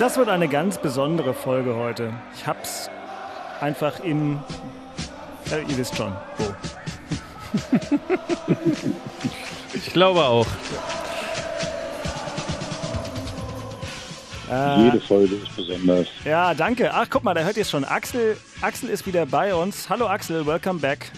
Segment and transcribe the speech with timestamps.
[0.00, 2.14] Das wird eine ganz besondere Folge heute.
[2.34, 2.88] Ich hab's
[3.60, 4.40] einfach im.
[5.52, 6.54] Äh, ihr wisst schon, wo.
[9.74, 10.46] ich glaube auch.
[14.50, 16.08] Äh, Jede Folge ist besonders.
[16.24, 16.94] Ja, danke.
[16.94, 17.84] Ach, guck mal, da hört ihr es schon.
[17.84, 19.90] Axel, Axel ist wieder bei uns.
[19.90, 21.12] Hallo Axel, welcome back.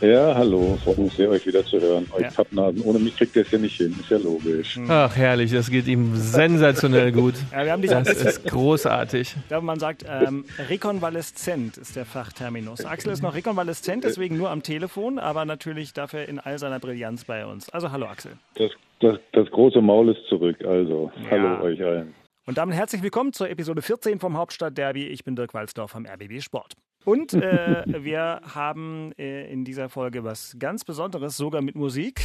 [0.00, 2.06] Ja, hallo, freut mich sehr, euch wieder zu hören.
[2.12, 2.30] Euch ja.
[2.30, 4.76] Pappnasen, ohne mich kriegt ihr es ja nicht hin, ist ja logisch.
[4.76, 4.90] Hm.
[4.90, 7.34] Ach, herrlich, das geht ihm sensationell gut.
[7.50, 9.34] Ja, wir haben das ist großartig.
[9.36, 12.84] Ich glaube, man sagt, ähm, rekonvaleszent ist der Fachterminus.
[12.84, 17.24] Axel ist noch rekonvaleszent, deswegen nur am Telefon, aber natürlich dafür in all seiner Brillanz
[17.24, 17.70] bei uns.
[17.70, 18.32] Also, hallo Axel.
[18.56, 21.30] Das, das, das große Maul ist zurück, also ja.
[21.30, 22.14] hallo euch allen.
[22.44, 25.06] Und damit herzlich willkommen zur Episode 14 vom Hauptstadtderby.
[25.06, 26.74] Ich bin Dirk Walzdorf vom RBB Sport.
[27.06, 32.20] Und äh, wir haben äh, in dieser Folge was ganz Besonderes, sogar mit Musik.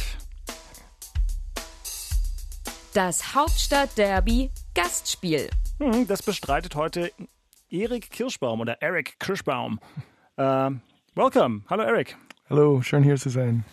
[2.92, 5.48] Das Hauptstadtderby Gastspiel.
[5.78, 7.12] Hm, das bestreitet heute
[7.70, 9.78] Erik Kirschbaum oder Eric Kirschbaum.
[10.36, 10.72] Uh,
[11.14, 11.62] welcome.
[11.70, 12.16] Hallo Eric.
[12.50, 13.64] Hallo, schön hier zu sein.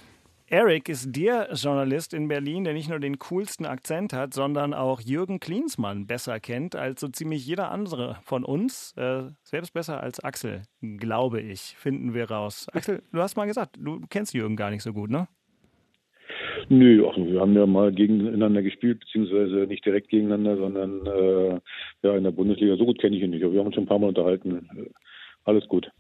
[0.51, 4.99] Eric ist der Journalist in Berlin, der nicht nur den coolsten Akzent hat, sondern auch
[4.99, 8.95] Jürgen Klinsmann besser kennt als so ziemlich jeder andere von uns.
[8.97, 12.65] Äh, selbst besser als Axel, glaube ich, finden wir raus.
[12.73, 15.27] Axel, du hast mal gesagt, du kennst Jürgen gar nicht so gut, ne?
[16.67, 21.59] Nö, ach, wir haben ja mal gegeneinander gespielt, beziehungsweise nicht direkt gegeneinander, sondern äh,
[22.01, 22.75] ja in der Bundesliga.
[22.75, 24.67] So gut kenne ich ihn nicht, aber wir haben uns schon ein paar Mal unterhalten.
[25.43, 25.91] Alles gut.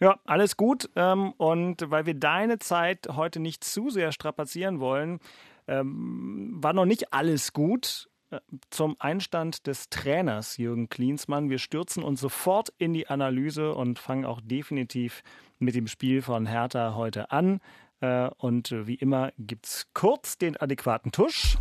[0.00, 0.90] Ja, alles gut.
[0.96, 5.20] Ähm, und weil wir deine Zeit heute nicht zu sehr strapazieren wollen,
[5.66, 8.40] ähm, war noch nicht alles gut äh,
[8.70, 11.48] zum Einstand des Trainers Jürgen Klinsmann.
[11.48, 15.22] Wir stürzen uns sofort in die Analyse und fangen auch definitiv
[15.58, 17.60] mit dem Spiel von Hertha heute an.
[18.00, 21.56] Äh, und wie immer gibt es kurz den adäquaten Tusch.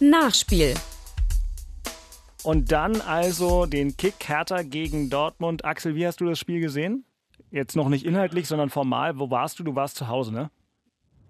[0.00, 0.74] Nachspiel.
[2.44, 5.64] Und dann also den Kick Hertha gegen Dortmund.
[5.64, 7.04] Axel, wie hast du das Spiel gesehen?
[7.50, 9.18] Jetzt noch nicht inhaltlich, sondern formal.
[9.18, 9.64] Wo warst du?
[9.64, 10.50] Du warst zu Hause, ne?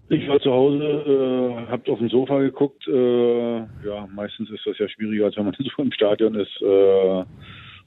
[0.09, 2.87] Ich war zu Hause, äh, habt auf dem Sofa geguckt.
[2.89, 6.61] Äh, ja, meistens ist das ja schwieriger, als wenn man so im Stadion ist.
[6.61, 7.25] Äh,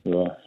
[0.06, 0.38] ja,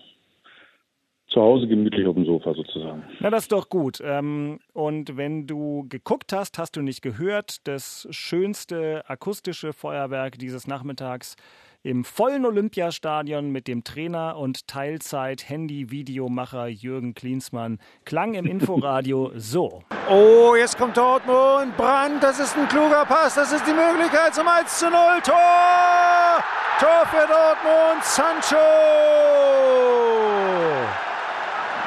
[1.31, 3.05] zu Hause gemütlich auf dem Sofa sozusagen.
[3.21, 4.01] Na, das ist doch gut.
[4.05, 10.67] Ähm, und wenn du geguckt hast, hast du nicht gehört, das schönste akustische Feuerwerk dieses
[10.67, 11.37] Nachmittags
[11.83, 19.83] im vollen Olympiastadion mit dem Trainer und Teilzeit-Handy-Videomacher Jürgen Klinsmann klang im Inforadio so.
[20.09, 21.77] Oh, jetzt kommt Dortmund.
[21.77, 23.35] Brand, das ist ein kluger Pass.
[23.35, 25.21] Das ist die Möglichkeit zum 1 zu 0.
[25.23, 26.45] Tor!
[26.79, 28.05] Tor für Dortmund.
[28.05, 28.57] Sancho!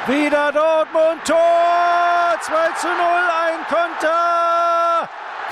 [0.06, 1.24] Wieder Dortmund.
[1.24, 2.36] Tor!
[2.40, 2.96] 2 zu 0.
[2.96, 4.63] Ein Konter!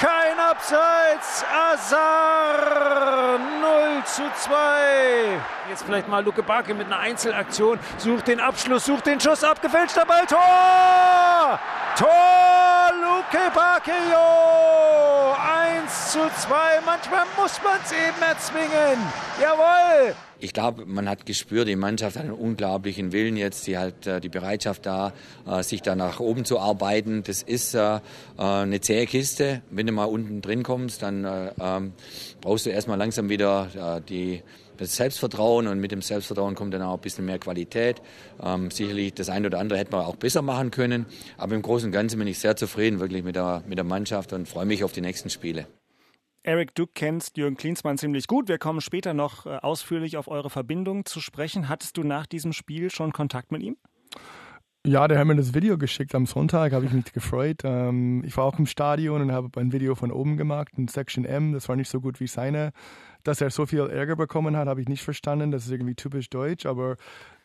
[0.03, 1.45] Kein Abseits.
[1.73, 5.41] Azar 0 zu 2.
[5.69, 7.79] Jetzt vielleicht mal Luke Barke mit einer Einzelaktion.
[7.99, 10.27] Sucht den Abschluss, sucht den Schuss, abgefälschter Ball.
[10.27, 11.61] Tor!
[11.97, 12.91] Tor!
[13.01, 15.37] Luke Bacchio!
[15.85, 16.81] 1 zu 2.
[16.85, 18.99] Manchmal muss man es eben erzwingen.
[19.41, 20.17] Jawohl!
[20.43, 24.21] Ich glaube, man hat gespürt, die Mannschaft hat einen unglaublichen Willen jetzt, die hat äh,
[24.21, 25.13] die Bereitschaft da,
[25.47, 27.23] äh, sich da nach oben zu arbeiten.
[27.23, 28.01] Das ist äh,
[28.37, 29.63] eine zähe Kiste.
[29.71, 31.25] Wenn du mal unten drin kommst, dann
[31.61, 31.93] ähm,
[32.41, 34.43] brauchst du erstmal langsam wieder die,
[34.77, 38.03] das Selbstvertrauen und mit dem Selbstvertrauen kommt dann auch ein bisschen mehr Qualität.
[38.43, 41.87] Ähm, sicherlich das eine oder andere hätte man auch besser machen können, aber im Großen
[41.87, 44.83] und Ganzen bin ich sehr zufrieden wirklich mit der, mit der Mannschaft und freue mich
[44.83, 45.67] auf die nächsten Spiele.
[46.45, 48.49] Eric, du kennst Jürgen Klinsmann ziemlich gut.
[48.49, 51.69] Wir kommen später noch äh, ausführlich auf eure Verbindung zu sprechen.
[51.69, 53.77] Hattest du nach diesem Spiel schon Kontakt mit ihm?
[54.85, 57.61] Ja, der hat mir das Video geschickt am Sonntag, habe ich mich gefreut.
[57.63, 61.25] Ähm, ich war auch im Stadion und habe ein Video von oben gemacht in Section
[61.25, 61.53] M.
[61.53, 62.73] Das war nicht so gut wie seine.
[63.23, 65.53] Dass er so viel Ärger bekommen hat, habe ich nicht verstanden.
[65.53, 66.97] Das ist irgendwie typisch deutsch, aber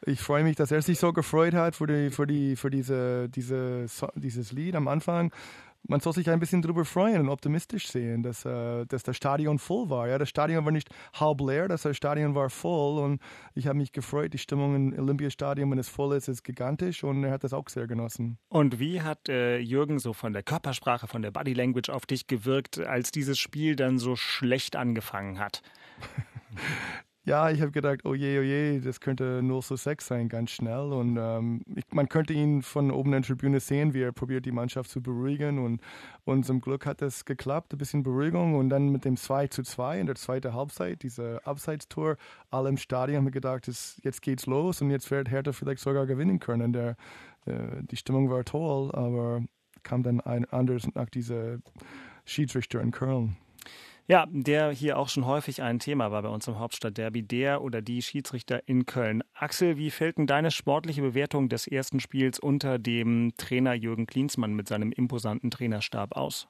[0.04, 3.30] ich freue mich, dass er sich so gefreut hat für, die, für, die, für diese,
[3.30, 3.86] diese,
[4.16, 5.32] dieses Lied am Anfang
[5.88, 9.60] man soll sich ein bisschen darüber freuen und optimistisch sehen, dass, äh, dass das Stadion
[9.60, 10.08] voll war.
[10.08, 13.22] Ja, das Stadion war nicht halb leer, das Stadion war voll und
[13.56, 14.34] ich habe mich gefreut.
[14.34, 17.70] Die Stimmung im Olympiastadion, wenn es voll ist, ist gigantisch und er hat das auch
[17.70, 18.38] sehr genossen.
[18.50, 22.28] Und wie hat äh, Jürgen so von der Körpersprache, von der Body Language auf dich
[22.28, 25.62] gewirkt, als dieses Spiel dann so schlecht angefangen hat?
[27.28, 30.52] ja, ich habe gedacht, oh je, oh je, das könnte 0 zu 6 sein, ganz
[30.52, 30.94] schnell.
[30.94, 34.46] Und ähm, ich, man könnte ihn von oben in der Tribüne sehen, wie er probiert,
[34.46, 35.60] die Mannschaft zu beruhigen.
[35.60, 35.82] Und,
[36.24, 38.56] und zum Glück hat es geklappt, ein bisschen Beruhigung.
[38.56, 42.16] Und dann mit dem 2 zu 2 in der zweiten Halbzeit, diese Abseitstor,
[42.50, 46.06] alle im Stadion haben gedacht, das, jetzt geht's los und jetzt wird Hertha vielleicht sogar
[46.06, 46.72] gewinnen können.
[46.72, 46.96] Der,
[47.46, 49.42] äh, die Stimmung war toll, aber
[49.84, 51.58] kam dann ein anderes nach dieser
[52.24, 53.36] Schiedsrichter in Köln.
[54.10, 57.82] Ja, der hier auch schon häufig ein Thema war bei uns im Hauptstadtderby, der oder
[57.82, 59.22] die Schiedsrichter in Köln.
[59.34, 64.54] Axel, wie fällt denn deine sportliche Bewertung des ersten Spiels unter dem Trainer Jürgen Klinsmann
[64.54, 66.48] mit seinem imposanten Trainerstab aus?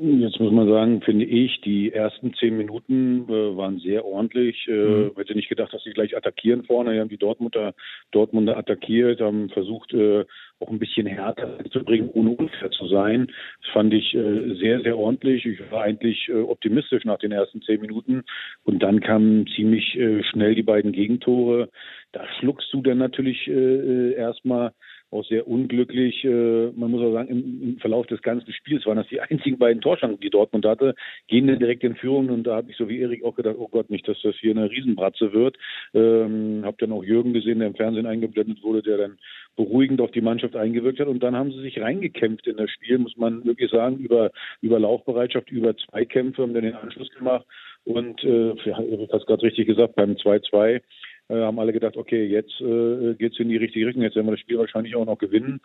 [0.00, 4.66] Jetzt muss man sagen, finde ich, die ersten zehn Minuten äh, waren sehr ordentlich.
[4.66, 5.12] Äh, mhm.
[5.16, 6.94] Hätte nicht gedacht, dass sie gleich attackieren vorne.
[6.94, 7.72] Die haben die Dortmunder,
[8.10, 10.24] Dortmunder attackiert, haben versucht, äh,
[10.58, 13.28] auch ein bisschen härter zu bringen, ohne unfair zu sein.
[13.62, 15.46] Das fand ich äh, sehr, sehr ordentlich.
[15.46, 18.24] Ich war eigentlich äh, optimistisch nach den ersten zehn Minuten.
[18.64, 21.68] Und dann kamen ziemlich äh, schnell die beiden Gegentore.
[22.10, 24.72] Da schluckst du dann natürlich äh, äh erstmal
[25.10, 26.24] auch sehr unglücklich.
[26.24, 29.80] Äh, man muss auch sagen, im, Verlauf des ganzen Spiels waren das die einzigen beiden
[29.80, 30.94] Torschancen, die Dortmund hatte,
[31.28, 33.68] gehen dann direkt in Führung und da habe ich so wie Erik auch gedacht, oh
[33.68, 35.56] Gott, nicht, dass das hier eine Riesenbratze wird.
[35.94, 39.18] Ähm, hab dann auch Jürgen gesehen, der im Fernsehen eingeblendet wurde, der dann
[39.56, 42.98] beruhigend auf die Mannschaft eingewirkt hat und dann haben sie sich reingekämpft in das Spiel,
[42.98, 44.30] muss man wirklich sagen, über,
[44.60, 47.46] über Laufbereitschaft, über Zweikämpfe, haben dann den Anschluss gemacht
[47.84, 50.82] und äh, Erik hat es gerade richtig gesagt, beim 2-2
[51.28, 54.32] äh, haben alle gedacht, okay, jetzt äh, es in die richtige Richtung, jetzt werden wir
[54.32, 55.60] das Spiel wahrscheinlich auch noch gewinnen.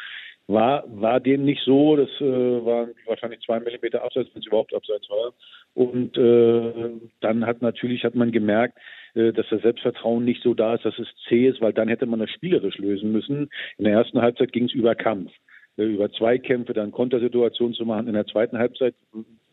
[0.47, 4.73] War, war dem nicht so, das äh, waren wahrscheinlich zwei Millimeter abseits, wenn es überhaupt
[4.73, 5.33] abseits war.
[5.73, 6.91] Und äh,
[7.21, 8.77] dann hat natürlich, hat man gemerkt,
[9.13, 12.05] äh, dass das Selbstvertrauen nicht so da ist, dass es zäh ist, weil dann hätte
[12.05, 13.49] man das spielerisch lösen müssen.
[13.77, 15.31] In der ersten Halbzeit ging es über Kampf,
[15.77, 18.07] äh, über Zweikämpfe, dann Kontersituationen zu machen.
[18.07, 18.95] In der zweiten Halbzeit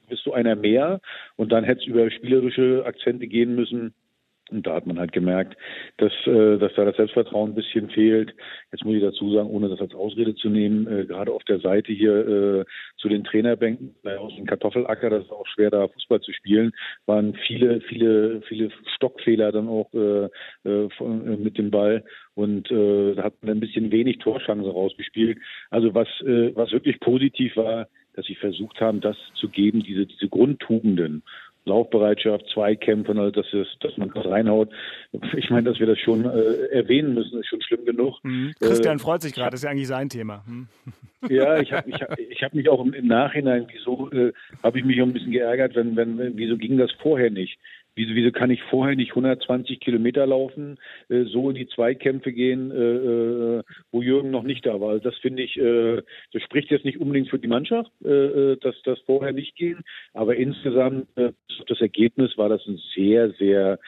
[0.08, 1.00] bist du einer mehr
[1.36, 3.94] und dann hätte es über spielerische Akzente gehen müssen.
[4.50, 5.56] Und da hat man halt gemerkt,
[5.98, 8.34] dass, äh, dass da das Selbstvertrauen ein bisschen fehlt.
[8.72, 11.60] Jetzt muss ich dazu sagen, ohne das als Ausrede zu nehmen, äh, gerade auf der
[11.60, 12.64] Seite hier äh,
[12.96, 16.72] zu den Trainerbänken, aus dem Kartoffelacker, das ist auch schwer, da Fußball zu spielen,
[17.06, 20.28] waren viele, viele, viele Stockfehler dann auch äh,
[20.64, 22.04] äh, äh, mit dem Ball.
[22.34, 25.38] Und da hat man ein bisschen wenig Torschance rausgespielt.
[25.70, 30.28] Also was, was wirklich positiv war, dass sie versucht haben, das zu geben, diese, diese
[30.28, 31.22] Grundtugenden.
[31.68, 34.70] Laufbereitschaft, Zweikämpfe, also dass, es, dass man das reinhaut.
[35.36, 38.16] Ich meine, dass wir das schon äh, erwähnen müssen, ist schon schlimm genug.
[38.22, 38.54] Mhm.
[38.58, 40.44] Christian äh, freut sich gerade, das ist ja eigentlich sein Thema.
[40.46, 40.68] Mhm.
[41.28, 44.32] Ja, ich habe ich hab, ich hab mich auch im, Nachhinein, wieso äh,
[44.62, 47.58] habe ich mich auch ein bisschen geärgert, wenn, wenn, wieso ging das vorher nicht?
[47.98, 50.78] Wieso, wieso kann ich vorher nicht 120 Kilometer laufen,
[51.08, 54.90] äh, so in die Zweikämpfe gehen, äh, äh, wo Jürgen noch nicht da war?
[54.90, 56.00] Also das finde ich, äh,
[56.32, 59.78] das spricht jetzt nicht unbedingt für die Mannschaft, äh, äh dass das vorher nicht ging,
[60.14, 63.78] aber insgesamt das Ergebnis war das ein sehr, sehr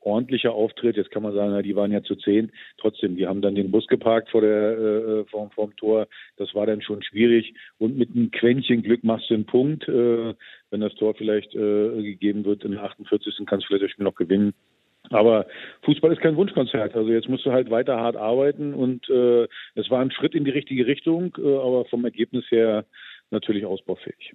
[0.00, 0.96] ordentlicher Auftritt.
[0.96, 2.50] Jetzt kann man sagen, na, die waren ja zu zehn.
[2.78, 6.08] Trotzdem, die haben dann den Bus geparkt vor der vorm, vorm Tor.
[6.36, 7.54] Das war dann schon schwierig.
[7.78, 9.88] Und mit einem Quäntchen Glück machst du einen Punkt.
[10.72, 13.46] Wenn das Tor vielleicht äh, gegeben wird in der 48.
[13.46, 14.54] kannst du vielleicht das Spiel noch gewinnen.
[15.10, 15.46] Aber
[15.84, 16.94] Fußball ist kein Wunschkonzert.
[16.94, 20.44] Also jetzt musst du halt weiter hart arbeiten und äh, es war ein Schritt in
[20.44, 22.86] die richtige Richtung, äh, aber vom Ergebnis her
[23.30, 24.32] natürlich ausbaufähig.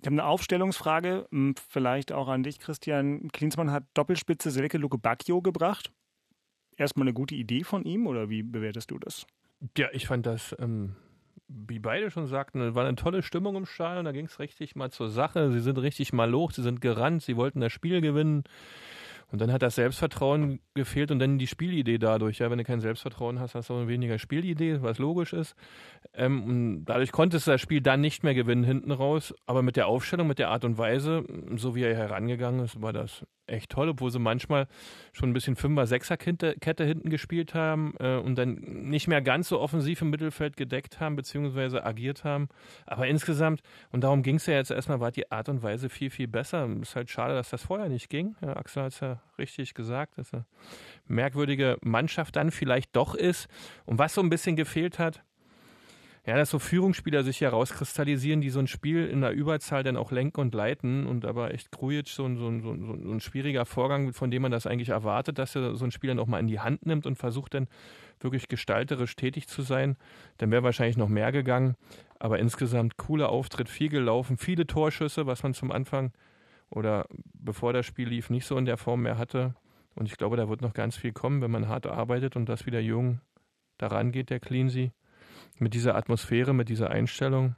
[0.00, 3.28] Ich habe eine Aufstellungsfrage, hm, vielleicht auch an dich, Christian.
[3.32, 5.90] Klinsmann hat Doppelspitze Selke Luke Bacchio gebracht.
[6.76, 9.26] Erstmal eine gute Idee von ihm oder wie bewertest du das?
[9.76, 10.94] Ja, ich fand das ähm,
[11.48, 14.90] wie beide schon sagten, war eine tolle Stimmung im Stadion, da ging es richtig mal
[14.90, 15.50] zur Sache.
[15.50, 18.44] Sie sind richtig mal hoch, sie sind gerannt, sie wollten das Spiel gewinnen.
[19.30, 22.38] Und dann hat das Selbstvertrauen gefehlt und dann die Spielidee dadurch.
[22.38, 25.54] Ja, wenn du kein Selbstvertrauen hast, hast du weniger Spielidee, was logisch ist.
[26.14, 29.34] Ähm, und dadurch konntest du das Spiel dann nicht mehr gewinnen hinten raus.
[29.44, 31.24] Aber mit der Aufstellung, mit der Art und Weise,
[31.56, 34.66] so wie er herangegangen ist, war das echt toll, obwohl sie manchmal
[35.12, 39.60] schon ein bisschen Fünfer-, Sechser-Kette hinten gespielt haben äh, und dann nicht mehr ganz so
[39.60, 42.48] offensiv im Mittelfeld gedeckt haben, beziehungsweise agiert haben.
[42.86, 46.10] Aber insgesamt, und darum ging es ja jetzt erstmal, war die Art und Weise viel,
[46.10, 46.68] viel besser.
[46.80, 48.36] Ist halt schade, dass das vorher nicht ging.
[48.40, 50.44] Ja, Axel hat es ja richtig gesagt, dass eine
[51.06, 53.48] merkwürdige Mannschaft dann vielleicht doch ist.
[53.84, 55.22] Und was so ein bisschen gefehlt hat,
[56.28, 60.12] ja, dass so Führungsspieler sich herauskristallisieren, die so ein Spiel in der Überzahl dann auch
[60.12, 61.06] lenken und leiten.
[61.06, 64.30] Und aber echt Krujic so ein, so, ein, so, ein, so ein schwieriger Vorgang, von
[64.30, 66.60] dem man das eigentlich erwartet, dass er so ein Spiel dann auch mal in die
[66.60, 67.66] Hand nimmt und versucht dann
[68.20, 69.96] wirklich gestalterisch tätig zu sein.
[70.36, 71.76] Dann wäre wahrscheinlich noch mehr gegangen.
[72.18, 76.12] Aber insgesamt cooler Auftritt, viel gelaufen, viele Torschüsse, was man zum Anfang
[76.68, 79.54] oder bevor das Spiel lief, nicht so in der Form mehr hatte.
[79.94, 82.66] Und ich glaube, da wird noch ganz viel kommen, wenn man hart arbeitet und das
[82.66, 83.22] wieder jung
[83.78, 84.90] daran geht, der Cleansea.
[85.60, 87.54] Mit dieser Atmosphäre, mit dieser Einstellung.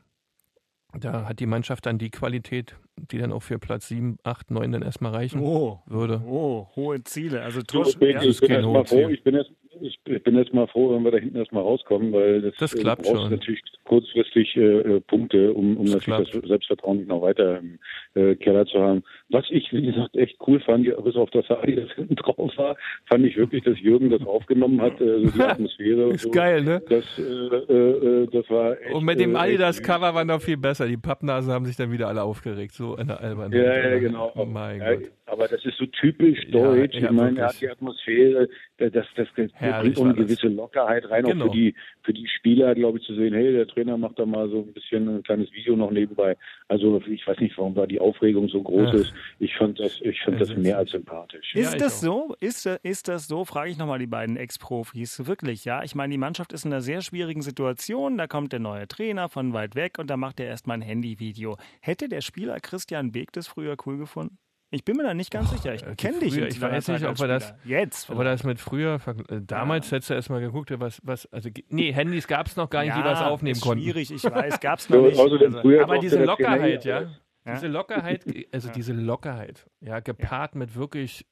[0.99, 4.73] Da hat die Mannschaft dann die Qualität, die dann auch für Platz 7, 8, 9
[4.73, 6.21] dann erstmal reichen Oh, würde.
[6.27, 7.43] oh, hohe Ziele.
[7.43, 10.01] Also Ich Torsch bin, ja, ich bin kein erst mal froh, ich bin jetzt, ich,
[10.05, 12.81] ich bin jetzt mal froh, wenn wir da hinten erstmal rauskommen, weil das, Das äh,
[12.81, 13.31] klappt brauchst schon.
[13.31, 14.61] natürlich kurzfristig äh,
[14.97, 16.43] äh, Punkte, um, um Das natürlich klappt.
[16.43, 17.79] das Selbstvertrauen noch weiter im
[18.15, 19.05] äh, Keller zu haben.
[19.33, 22.77] Was ich, wie gesagt, echt cool fand, bis auf das Sadi, das hinten drauf war,
[23.07, 26.11] fand ich wirklich, dass Jürgen das aufgenommen hat, äh, so die Atmosphäre.
[26.11, 26.31] Ist so.
[26.31, 26.83] geil, ne?
[26.89, 30.57] Das, äh, äh, äh, das war echt, Und mit dem äh, Adidas-Cover war noch viel
[30.57, 30.89] besser.
[30.89, 32.73] Die Pappnasen haben sich dann wieder alle aufgeregt.
[32.73, 33.55] So in der Albanheit.
[33.55, 34.33] Ja, ja, genau.
[34.35, 35.11] Oh mein ja, Gott.
[35.27, 36.95] aber das ist so typisch deutsch.
[36.97, 40.15] ja, ich meine, er hat die Atmosphäre, das, das, das, das Herrlich bringt auch eine
[40.15, 40.27] das.
[40.27, 41.45] gewisse Lockerheit rein, Genau.
[41.47, 44.27] auch für die, für die Spieler, glaube ich, zu sehen, hey, der Trainer macht da
[44.27, 46.37] mal so ein bisschen ein kleines Video noch nebenbei.
[46.67, 48.95] Also ich weiß nicht, warum da die Aufregung so groß Ach.
[48.95, 49.15] ist.
[49.39, 51.53] Ich fand das, ich fand das mehr als sympathisch.
[51.55, 52.29] Ja, Ist das auch.
[52.31, 52.37] so?
[52.41, 53.45] Ist, ist das so?
[53.45, 55.27] Frage ich nochmal die beiden Ex-Profis.
[55.27, 55.83] Wirklich, ja?
[55.83, 58.19] Ich meine, die Mannschaft ist in einer sehr schwierigen Situation.
[58.19, 61.57] Da kommt der neue Trainer von weit weg und da macht er erstmal ein Handyvideo.
[61.81, 64.39] Hätte der Spieler Christian Beek das früher cool gefunden?
[64.73, 65.75] Ich bin mir da nicht ganz sicher.
[65.75, 66.37] Ich also kenne dich.
[66.37, 67.53] ich weiß Zeit nicht, ob wir das-.
[67.65, 68.09] Jetzt.
[68.09, 72.29] Aber das mit früher, äh, damals hättest du erstmal geguckt, was, was, also, nee, Handys
[72.29, 73.83] gab es noch gar nicht, die was aufnehmen ist konnten.
[73.83, 75.19] Schwierig, ich weiß, gab's noch So, nicht.
[75.45, 77.11] Also, Aber diese Lockerheit, ja-
[77.45, 77.55] ja, Ja.
[77.55, 81.27] diese Lockerheit, also diese Lockerheit, ja, gepaart mit wirklich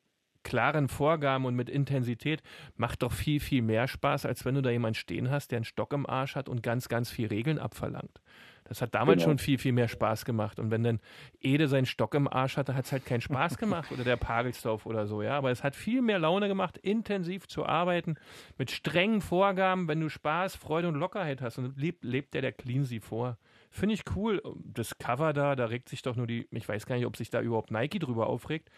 [0.44, 2.42] klaren Vorgaben und mit Intensität,
[2.76, 5.64] macht doch viel, viel mehr Spaß, als wenn du da jemanden stehen hast, der einen
[5.64, 8.20] Stock im Arsch hat und ganz, ganz viel Regeln abverlangt.
[8.64, 9.30] Das hat damals Genau.
[9.30, 10.58] schon viel, viel mehr Spaß gemacht.
[10.58, 11.00] Und wenn dann
[11.40, 14.86] Ede seinen Stock im Arsch hatte, hat es halt keinen Spaß gemacht oder der Pagelsdorf
[14.86, 15.36] oder so, ja.
[15.36, 18.16] Aber es hat viel mehr Laune gemacht, intensiv zu arbeiten,
[18.58, 21.58] mit strengen Vorgaben, wenn du Spaß, Freude und Lockerheit hast.
[21.58, 23.38] Und lebt, lebt der der Cleansea vor.
[23.70, 24.42] Finde ich cool.
[24.64, 27.30] Das Cover da, da regt sich doch nur die, ich weiß gar nicht, ob sich
[27.30, 28.70] da überhaupt Nike drüber aufregt.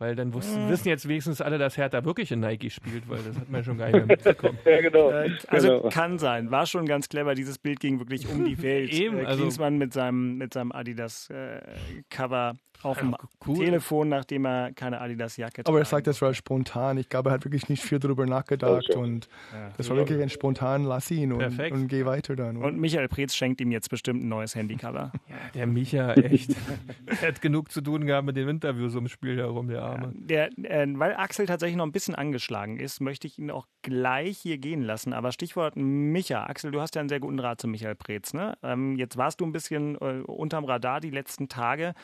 [0.00, 3.36] Weil dann wussten, wissen jetzt wenigstens alle, dass Hertha wirklich in Nike spielt, weil das
[3.36, 4.56] hat man schon gar nicht mehr mitbekommen.
[4.64, 5.10] Ja, genau.
[5.10, 5.88] Äh, Also genau.
[5.88, 6.52] kann sein.
[6.52, 7.34] War schon ganz clever.
[7.34, 8.92] Dieses Bild ging wirklich um die Welt.
[8.92, 13.14] Eben, äh, also- mit seinem, mit seinem Adidas-Cover auf dem
[13.46, 13.64] cool.
[13.64, 16.98] Telefon, nachdem er keine Adidas-Jacke Aber er sagt, das war spontan.
[16.98, 18.98] Ich glaube, er hat wirklich nicht viel darüber nachgedacht Okay.
[18.98, 19.28] und
[19.76, 21.74] das war wirklich ein spontan, lass ihn und, Perfekt.
[21.74, 22.56] und geh weiter dann.
[22.56, 25.12] Und Michael Preetz schenkt ihm jetzt bestimmt ein neues Handycover.
[25.54, 26.54] Der Micha, echt.
[27.06, 30.12] er hat genug zu tun gehabt mit den Interviews ums Spiel herum, der Arme.
[30.14, 34.38] Der, äh, weil Axel tatsächlich noch ein bisschen angeschlagen ist, möchte ich ihn auch gleich
[34.38, 35.12] hier gehen lassen.
[35.12, 36.44] Aber Stichwort Micha.
[36.44, 38.34] Axel, du hast ja einen sehr guten Draht zu Michael Preetz.
[38.34, 38.56] Ne?
[38.62, 41.94] Ähm, jetzt warst du ein bisschen äh, unterm Radar die letzten Tage.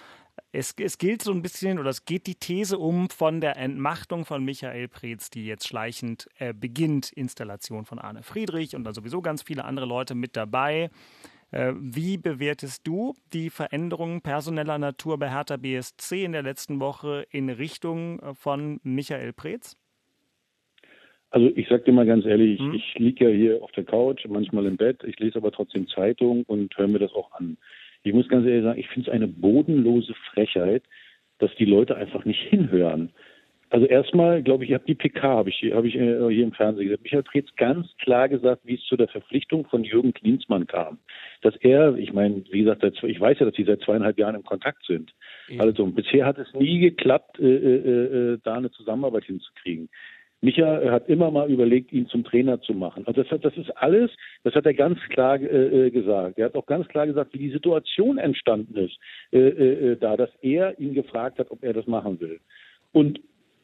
[0.53, 4.25] Es, es gilt so ein bisschen, oder es geht die These um von der Entmachtung
[4.25, 7.12] von Michael Preetz, die jetzt schleichend äh, beginnt.
[7.12, 10.91] Installation von Arne Friedrich und dann sowieso ganz viele andere Leute mit dabei.
[11.50, 17.26] Äh, Wie bewertest du die Veränderungen personeller Natur bei Hertha BSC in der letzten Woche
[17.31, 19.76] in Richtung äh, von Michael Preetz?
[21.31, 22.75] Also ich sag dir mal ganz ehrlich, Hm?
[22.75, 26.45] ich liege ja hier auf der Couch, manchmal im Bett, ich lese aber trotzdem Zeitung
[26.45, 27.57] und höre mir das auch an.
[28.04, 30.82] Ich muss ganz ehrlich sagen, ich finde es eine bodenlose Frechheit,
[31.38, 33.11] dass die Leute einfach nicht hinhören.
[33.70, 36.52] Also erstmal, glaube ich, ich habe die PK, habe ich, hab ich äh, hier im
[36.52, 37.02] Fernsehen gesagt.
[37.02, 40.99] Michael Preetz ganz klar gesagt, wie es zu der Verpflichtung von Jürgen Klinsmann kam.
[41.42, 44.37] Dass er, ich meine, wie gesagt, seit, ich weiß ja, dass die seit zweieinhalb Jahren
[44.37, 45.12] im Kontakt sind.
[45.58, 49.88] Also und bisher hat es nie geklappt, äh, äh, äh, da eine Zusammenarbeit hinzukriegen.
[50.45, 53.05] Micha hat immer mal überlegt, ihn zum Trainer zu machen.
[53.07, 54.11] Also das, hat, das ist alles,
[54.43, 56.39] das hat er ganz klar äh, äh, gesagt.
[56.39, 58.99] Er hat auch ganz klar gesagt, wie die Situation entstanden ist,
[59.33, 62.41] äh, äh, da, dass er ihn gefragt hat, ob er das machen will.
[62.93, 63.21] Und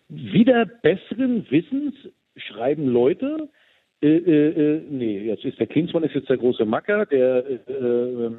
[0.09, 1.95] wieder besseren Wissens
[2.37, 3.51] schreiben Leute,
[4.03, 7.73] äh, äh, äh, nee, jetzt ist der Klinsmann ist jetzt der große Macker, der äh,
[7.73, 8.31] äh,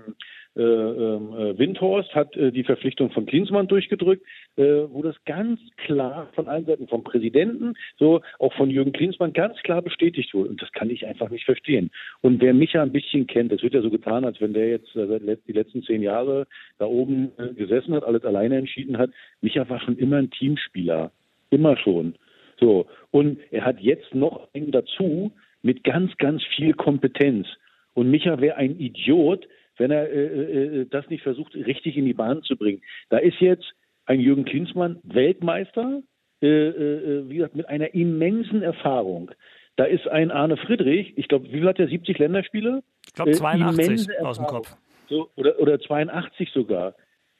[0.58, 4.26] äh, äh, Windhorst hat die Verpflichtung von Klinsmann durchgedrückt,
[4.58, 9.58] wo das ganz klar von allen Seiten, vom Präsidenten, so auch von Jürgen Klinsmann ganz
[9.60, 10.50] klar bestätigt wurde.
[10.50, 11.90] Und das kann ich einfach nicht verstehen.
[12.20, 14.70] Und wer mich ja ein bisschen kennt, das wird ja so getan, als wenn der
[14.70, 16.48] jetzt die letzten zehn Jahre
[16.80, 19.12] da oben gesessen hat, alles alleine entschieden hat.
[19.40, 21.12] Micha war schon immer ein Teamspieler.
[21.50, 22.16] Immer schon.
[22.60, 22.88] So.
[23.12, 27.48] Und er hat jetzt noch einen dazu mit ganz, ganz viel Kompetenz.
[27.94, 32.14] Und Micha wäre ein Idiot, wenn er äh, äh, das nicht versucht, richtig in die
[32.14, 32.82] Bahn zu bringen.
[33.10, 33.74] Da ist jetzt
[34.06, 36.02] ein Jürgen Klinsmann Weltmeister,
[36.42, 39.32] äh, äh, wie gesagt, mit einer immensen Erfahrung.
[39.76, 41.88] Da ist ein Arne Friedrich, ich glaube, wie viel hat er?
[41.88, 42.84] 70 Länderspiele?
[43.06, 44.46] Ich glaube Äh, 82 immense aus dem.
[44.46, 44.76] Kopf.
[45.10, 46.96] So, oder, oder 82 sogar.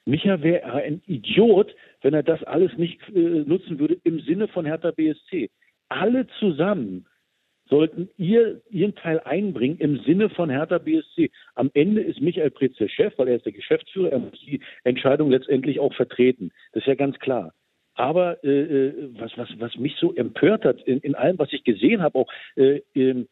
[0.06, 4.66] Micha wäre ein Idiot, wenn er das alles nicht äh, nutzen würde im Sinne von
[4.66, 5.50] Hertha BSC.
[5.90, 7.06] Alle zusammen
[7.72, 11.32] sollten ihr ihren Teil einbringen im Sinne von Hertha BSC.
[11.56, 14.60] Am Ende ist Michael Pretz der Chef, weil er ist der Geschäftsführer, er muss die
[14.84, 16.52] Entscheidung letztendlich auch vertreten.
[16.74, 17.54] Das ist ja ganz klar.
[17.96, 21.64] Aber äh, äh was, was, was mich so empört hat in, in allem, was ich
[21.64, 23.28] gesehen habe, auch äh, in,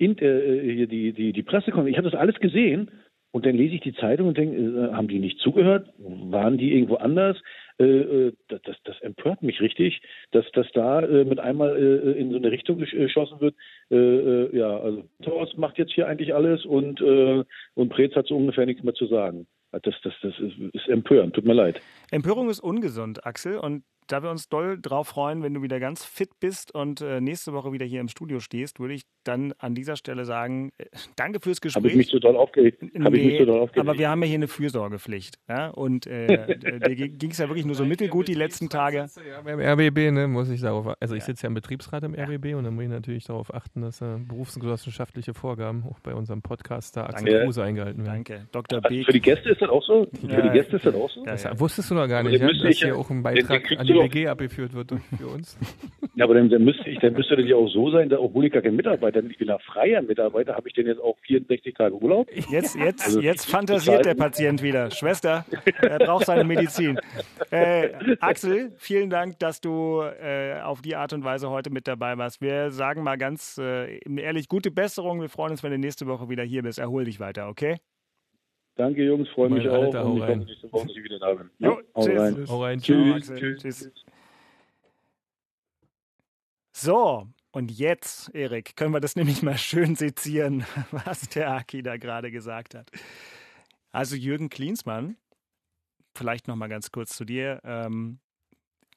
[0.00, 2.90] äh, die, die, die Pressekonferenz, ich habe das alles gesehen
[3.30, 5.92] und dann lese ich die Zeitung und denke, äh, haben die nicht zugehört?
[5.98, 7.36] Waren die irgendwo anders?
[7.78, 10.00] Äh, äh das, das, empört mich richtig,
[10.30, 13.54] dass das da äh, mit einmal in so eine Richtung geschossen wird.
[13.90, 18.82] Ja, also Thorst macht jetzt hier eigentlich alles und, und Preetz hat so ungefähr nichts
[18.82, 19.46] mehr zu sagen.
[19.70, 21.80] Das, das, das ist, ist empörend, tut mir leid.
[22.10, 26.04] Empörung ist ungesund, Axel, und da wir uns doll drauf freuen, wenn du wieder ganz
[26.04, 29.74] fit bist und äh, nächste Woche wieder hier im Studio stehst, würde ich dann an
[29.74, 31.82] dieser Stelle sagen, äh, danke fürs Gespräch.
[31.82, 32.82] Habe ich mich so doll aufgeregt?
[32.82, 33.88] Nee, ich mich so doll aufgeregt?
[33.88, 35.38] Aber wir haben ja hier eine Fürsorgepflicht.
[35.48, 35.68] Ja?
[35.68, 39.06] Und äh, dir ging es ja wirklich nur so mittelgut die letzten Tage.
[39.28, 42.54] Ja, beim RBB ne, muss ich darauf, also ich sitze ja im Betriebsrat im RBB
[42.54, 47.08] und dann muss ich natürlich darauf achten, dass äh, berufsgenossenschaftliche Vorgaben auch bei unserem Podcaster
[47.08, 48.24] Axel Kruse eingehalten werden.
[48.24, 48.48] Danke.
[48.52, 48.84] Dr.
[48.84, 50.06] Also Für die Gäste ist das auch so?
[50.20, 51.24] Für die Gäste ist das auch so?
[51.24, 54.28] Das wusstest du noch gar nicht, ja, dass hier auch ein Beitrag an die BG
[54.28, 55.58] abgeführt wird für uns.
[56.14, 58.44] Ja, aber dann, dann müsste ich, dann müsste das ja auch so sein, dass, obwohl
[58.44, 61.16] ich gar kein Mitarbeiter bin, ich bin ein freier Mitarbeiter, habe ich denn jetzt auch
[61.26, 62.28] 64 Tage Urlaub?
[62.50, 64.90] Jetzt, jetzt, also, jetzt fantasiert der Patient wieder.
[64.90, 65.46] Schwester,
[65.80, 66.98] er braucht seine Medizin.
[67.50, 72.16] Äh, Axel, vielen Dank, dass du äh, auf die Art und Weise heute mit dabei
[72.16, 72.40] warst.
[72.40, 75.20] Wir sagen mal ganz äh, ehrlich, gute Besserung.
[75.20, 76.78] Wir freuen uns, wenn du nächste Woche wieder hier bist.
[76.78, 77.76] Erhol dich weiter, okay?
[78.74, 80.10] Danke, Jungs, freue mich Alter, auch.
[80.10, 81.50] Und ich hoffe, nächste Woche, dass ich wieder da bin.
[81.58, 82.48] Jo, hau rein.
[82.48, 82.80] Hau rein.
[82.80, 83.26] Tschüss.
[83.26, 83.62] Tschüss.
[83.62, 84.04] Tschüss.
[86.72, 91.98] So, und jetzt, Erik, können wir das nämlich mal schön sezieren, was der Aki da
[91.98, 92.90] gerade gesagt hat.
[93.90, 95.16] Also Jürgen Klinsmann,
[96.14, 97.60] vielleicht noch mal ganz kurz zu dir.
[97.62, 98.20] Ähm,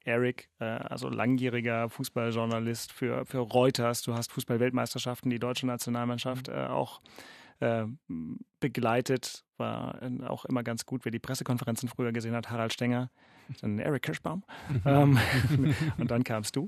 [0.06, 4.04] Eric, äh, also langjähriger Fußballjournalist für, für Reuters.
[4.04, 7.02] Du hast Fußballweltmeisterschaften, die deutsche Nationalmannschaft äh, auch
[7.60, 7.86] äh,
[8.60, 9.44] begleitet.
[9.58, 12.50] War auch immer ganz gut, wer die Pressekonferenzen früher gesehen hat.
[12.50, 13.10] Harald Stenger,
[13.62, 14.44] dann Eric Kirschbaum.
[14.86, 15.18] ähm,
[15.98, 16.68] und dann kamst du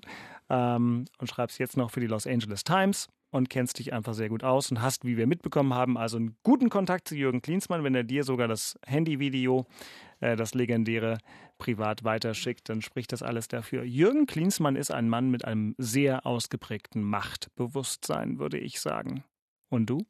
[0.50, 4.30] ähm, und schreibst jetzt noch für die Los Angeles Times und kennst dich einfach sehr
[4.30, 7.84] gut aus und hast, wie wir mitbekommen haben, also einen guten Kontakt zu Jürgen Klinsmann.
[7.84, 9.66] Wenn er dir sogar das Handyvideo,
[10.20, 11.18] äh, das legendäre,
[11.58, 13.84] privat weiterschickt, dann spricht das alles dafür.
[13.84, 19.24] Jürgen Klinsmann ist ein Mann mit einem sehr ausgeprägten Machtbewusstsein, würde ich sagen.
[19.70, 20.06] Und du?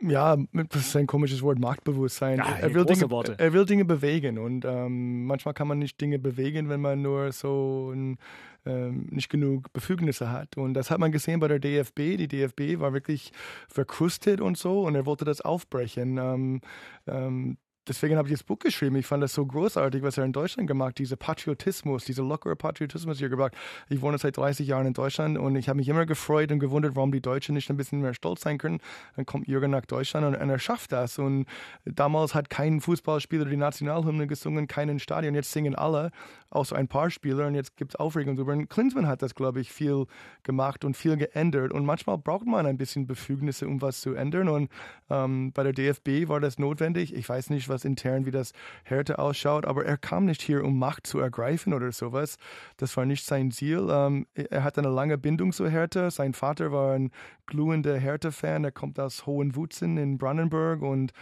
[0.00, 2.38] Ja, das ist ein komisches Wort, Machtbewusstsein.
[2.38, 3.34] Ja, er, will Dinge, Worte.
[3.38, 7.32] er will Dinge bewegen und ähm, manchmal kann man nicht Dinge bewegen, wenn man nur
[7.32, 8.18] so ein,
[8.66, 10.58] ähm, nicht genug Befugnisse hat.
[10.58, 12.18] Und das hat man gesehen bei der DFB.
[12.18, 13.32] Die DFB war wirklich
[13.68, 16.18] verkrustet und so und er wollte das aufbrechen.
[16.18, 16.60] Ähm,
[17.06, 17.56] ähm
[17.88, 18.96] deswegen habe ich das Buch geschrieben.
[18.96, 20.98] Ich fand das so großartig, was er in Deutschland gemacht.
[20.98, 23.54] Dieser Patriotismus, dieser lockere Patriotismus hier gebracht.
[23.88, 26.96] Ich wohne seit 30 Jahren in Deutschland und ich habe mich immer gefreut und gewundert,
[26.96, 28.80] warum die Deutschen nicht ein bisschen mehr stolz sein können.
[29.16, 31.18] Dann kommt Jürgen nach Deutschland und, und er schafft das.
[31.18, 31.46] Und
[31.84, 35.34] damals hat kein Fußballspieler die Nationalhymne gesungen, keinen Stadion.
[35.34, 36.10] Jetzt singen alle,
[36.50, 37.46] außer ein paar Spieler.
[37.46, 38.52] Und jetzt gibt es Aufregung darüber.
[38.52, 40.06] Und Klinsmann hat das, glaube ich, viel
[40.42, 41.72] gemacht und viel geändert.
[41.72, 44.48] Und manchmal braucht man ein bisschen Befugnisse, um was zu ändern.
[44.48, 44.70] Und
[45.08, 47.14] ähm, bei der DFB war das notwendig.
[47.14, 48.52] Ich weiß nicht, was was intern, wie das
[48.84, 49.66] Härte ausschaut.
[49.66, 52.36] Aber er kam nicht hier, um Macht zu ergreifen oder sowas.
[52.78, 53.88] Das war nicht sein Ziel.
[53.90, 56.10] Ähm, er hat eine lange Bindung zu Härte.
[56.10, 57.10] Sein Vater war ein
[57.46, 58.64] glühender Härte-Fan.
[58.64, 61.12] Er kommt aus Hohenwutzen in Brandenburg und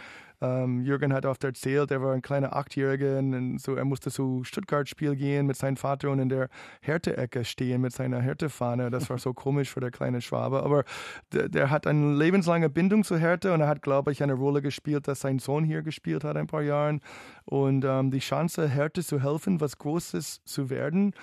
[0.41, 4.43] ähm, Jürgen hat oft erzählt, er war ein kleiner Achtjähriger und so, er musste zu
[4.43, 6.49] Stuttgart-Spiel gehen mit seinem Vater und in der
[6.81, 8.89] Härte-Ecke stehen mit seiner Härtefahne.
[8.89, 10.63] Das war so komisch für der kleine Schwabe.
[10.63, 10.83] Aber
[11.31, 14.61] der, der, hat eine lebenslange Bindung zu Härte und er hat, glaube ich, eine Rolle
[14.61, 17.01] gespielt, dass sein Sohn hier gespielt hat ein paar Jahren.
[17.45, 21.13] Und ähm, die Chance, Härte zu helfen, was Großes zu werden,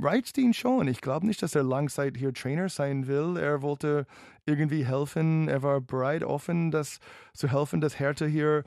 [0.00, 0.88] reizt ihn schon.
[0.88, 3.36] Ich glaube nicht, dass er langzeit hier Trainer sein will.
[3.36, 4.06] Er wollte
[4.44, 5.48] irgendwie helfen.
[5.48, 6.98] Er war bereit, offen, das
[7.32, 8.64] zu helfen, dass Hertha hier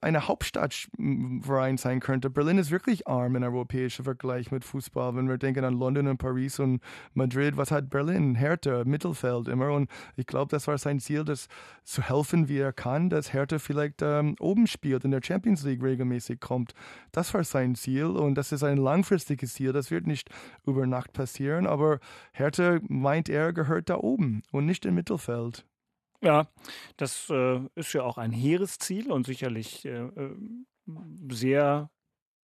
[0.00, 2.30] eine Hauptstadtverein sein könnte.
[2.30, 5.14] Berlin ist wirklich arm in europäischer Vergleich mit Fußball.
[5.14, 6.80] Wenn wir denken an London und Paris und
[7.14, 8.34] Madrid, was hat Berlin?
[8.34, 9.72] Hertha, Mittelfeld immer.
[9.72, 11.48] Und ich glaube, das war sein Ziel, das
[11.84, 15.82] zu helfen, wie er kann, dass Hertha vielleicht ähm, oben spielt, in der Champions League
[15.82, 16.72] regelmäßig kommt.
[17.12, 19.72] Das war sein Ziel und das ist ein langfristiges Ziel.
[19.72, 20.30] Das wird nicht
[20.66, 22.00] über Nacht passieren, aber
[22.32, 25.64] Hertha meint, er gehört da oben und nicht im Mittelfeld.
[26.22, 26.48] Ja,
[26.96, 30.36] das äh, ist ja auch ein hehres Ziel und sicherlich äh, äh
[31.30, 31.90] sehr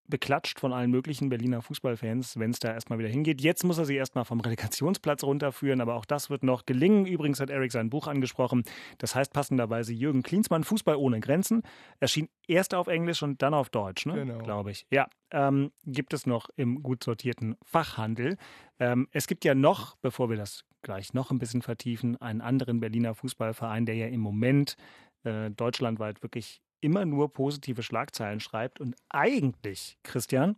[0.09, 3.41] beklatscht von allen möglichen Berliner Fußballfans, wenn es da erstmal wieder hingeht.
[3.41, 7.07] Jetzt muss er sie erstmal vom Relegationsplatz runterführen, aber auch das wird noch gelingen.
[7.07, 8.65] Übrigens hat Erik sein Buch angesprochen.
[8.99, 11.63] Das heißt passenderweise Jürgen Klinsmann, Fußball ohne Grenzen.
[12.01, 14.15] Erschien erst auf Englisch und dann auf Deutsch, ne?
[14.15, 14.39] Genau.
[14.39, 14.87] glaube ich.
[14.91, 18.37] Ja, ähm, gibt es noch im gut sortierten Fachhandel.
[18.79, 22.81] Ähm, es gibt ja noch, bevor wir das gleich noch ein bisschen vertiefen, einen anderen
[22.81, 24.77] Berliner Fußballverein, der ja im Moment
[25.25, 30.57] äh, deutschlandweit wirklich immer nur positive Schlagzeilen schreibt und eigentlich, Christian,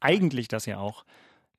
[0.00, 1.04] eigentlich das ja auch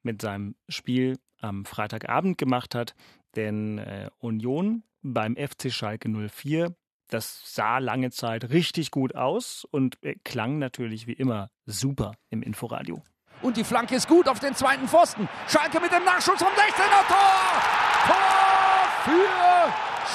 [0.02, 2.96] mit seinem Spiel am Freitagabend gemacht hat,
[3.38, 6.76] denn äh, Union beim FC Schalke 04,
[7.08, 12.44] das sah lange Zeit richtig gut aus und äh, klang natürlich wie immer super im
[12.44, 13.02] Inforadio.
[13.42, 15.30] Und die Flanke ist gut auf den zweiten Pfosten.
[15.48, 17.62] Schalke mit dem Nachschuss vom 16er Tor.
[18.08, 19.74] Tor für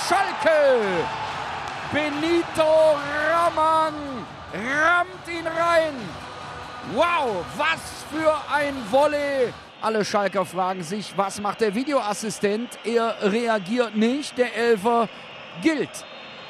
[0.09, 1.28] Schalke.
[1.93, 2.97] Benito
[3.31, 3.95] Raman
[4.53, 5.95] rammt ihn rein.
[6.95, 9.53] Wow, was für ein Volley.
[9.81, 12.79] Alle Schalker fragen sich, was macht der Videoassistent?
[12.85, 14.37] Er reagiert nicht.
[14.37, 15.09] Der Elfer
[15.63, 16.05] gilt.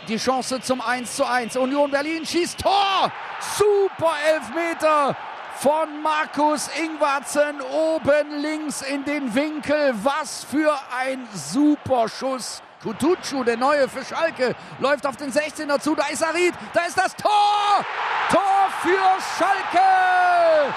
[0.09, 1.57] Die Chance zum 1 zu 1.
[1.57, 3.13] Union Berlin schießt Tor.
[3.41, 5.17] Super Elfmeter
[5.57, 9.95] von Markus Ingwarzen oben links in den Winkel.
[10.03, 12.63] Was für ein super Schuss.
[12.83, 15.95] Kutucu, der Neue für Schalke, läuft auf den 16er zu.
[15.95, 17.85] Da ist Arid, da ist das Tor!
[18.31, 20.73] Tor für Schalke!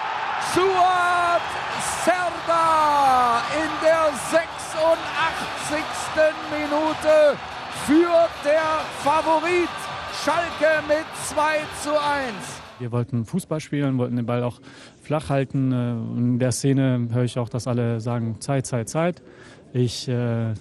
[0.54, 1.42] Suat
[2.04, 5.84] Serda in der 86.
[6.52, 7.38] Minute
[7.86, 9.70] führt der Favorit
[10.26, 12.34] Schalke mit 2 zu 1.
[12.80, 14.60] Wir wollten Fußball spielen, wollten den Ball auch
[15.04, 15.72] flach halten.
[15.72, 19.22] Äh, In der Szene höre ich auch, dass alle sagen Zeit, Zeit, Zeit.
[19.72, 20.54] Ich äh,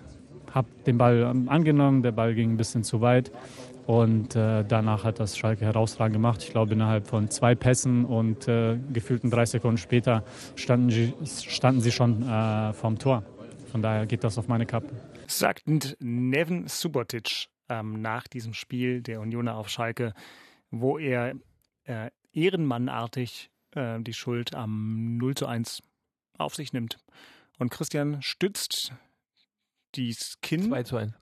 [0.54, 3.30] habe den Ball angenommen, der Ball ging ein bisschen zu weit
[3.86, 6.42] und äh, danach hat das Schalke herausragend gemacht.
[6.42, 10.24] Ich glaube, innerhalb von zwei Pässen und äh, gefühlten drei Sekunden später
[10.56, 13.22] standen, sie- standen sie schon äh, vorm Tor.
[13.72, 14.88] Von daher geht das auf meine Kappe.
[15.26, 15.62] sagt
[16.00, 20.12] Neven Subotic ähm, nach diesem Spiel der Unioner auf Schalke,
[20.70, 21.34] wo er
[21.84, 25.82] äh, ehrenmannartig äh, die Schuld am 0 zu 1
[26.38, 26.98] auf sich nimmt.
[27.58, 28.92] Und Christian stützt
[29.94, 30.62] dies Kinn.
[30.62, 31.12] 2 zu 1.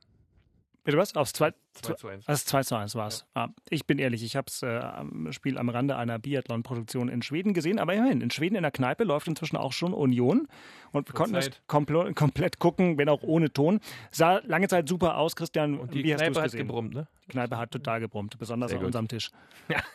[0.85, 1.14] Bitte was?
[1.16, 2.24] Aufs 2 2 zu 1.
[2.24, 3.26] Das 2 zu 1 war es.
[3.35, 7.20] Ah, ich bin ehrlich, ich habe das äh, am Spiel am Rande einer Biathlon-Produktion in
[7.20, 10.48] Schweden gesehen, aber immerhin, in Schweden in der Kneipe läuft inzwischen auch schon Union
[10.92, 11.62] und wir konnten das Zeit.
[11.66, 13.81] kompl komplett gucken, wenn auch ohne Ton.
[14.11, 15.78] Sah lange Zeit super aus, Christian.
[15.78, 16.66] Und die wie hast Kneipe es hat gesehen?
[16.66, 17.07] gebrummt, ne?
[17.26, 18.87] Die Kneipe hat total gebrummt, besonders Sehr an gut.
[18.88, 19.31] unserem Tisch.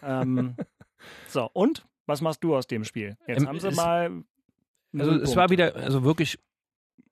[0.03, 0.55] Ähm,
[1.27, 1.86] so, und?
[2.05, 3.17] Was machst du aus dem Spiel?
[3.27, 4.23] Jetzt Ähm, haben sie es- mal.
[4.95, 5.51] Also es war Punkte.
[5.73, 6.38] wieder, also wirklich,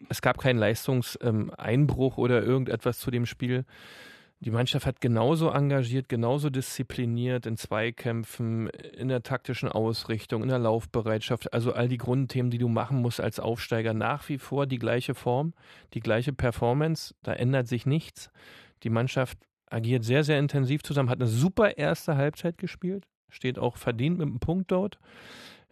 [0.10, 3.66] es gab keinen Leistungseinbruch oder irgendetwas zu dem Spiel.
[4.44, 10.58] Die Mannschaft hat genauso engagiert, genauso diszipliniert in Zweikämpfen, in der taktischen Ausrichtung, in der
[10.58, 14.80] Laufbereitschaft, also all die Grundthemen, die du machen musst als Aufsteiger, nach wie vor die
[14.80, 15.54] gleiche Form,
[15.94, 18.32] die gleiche Performance, da ändert sich nichts.
[18.82, 19.38] Die Mannschaft
[19.70, 24.28] agiert sehr, sehr intensiv zusammen, hat eine super erste Halbzeit gespielt, steht auch verdient mit
[24.28, 24.98] einem Punkt dort.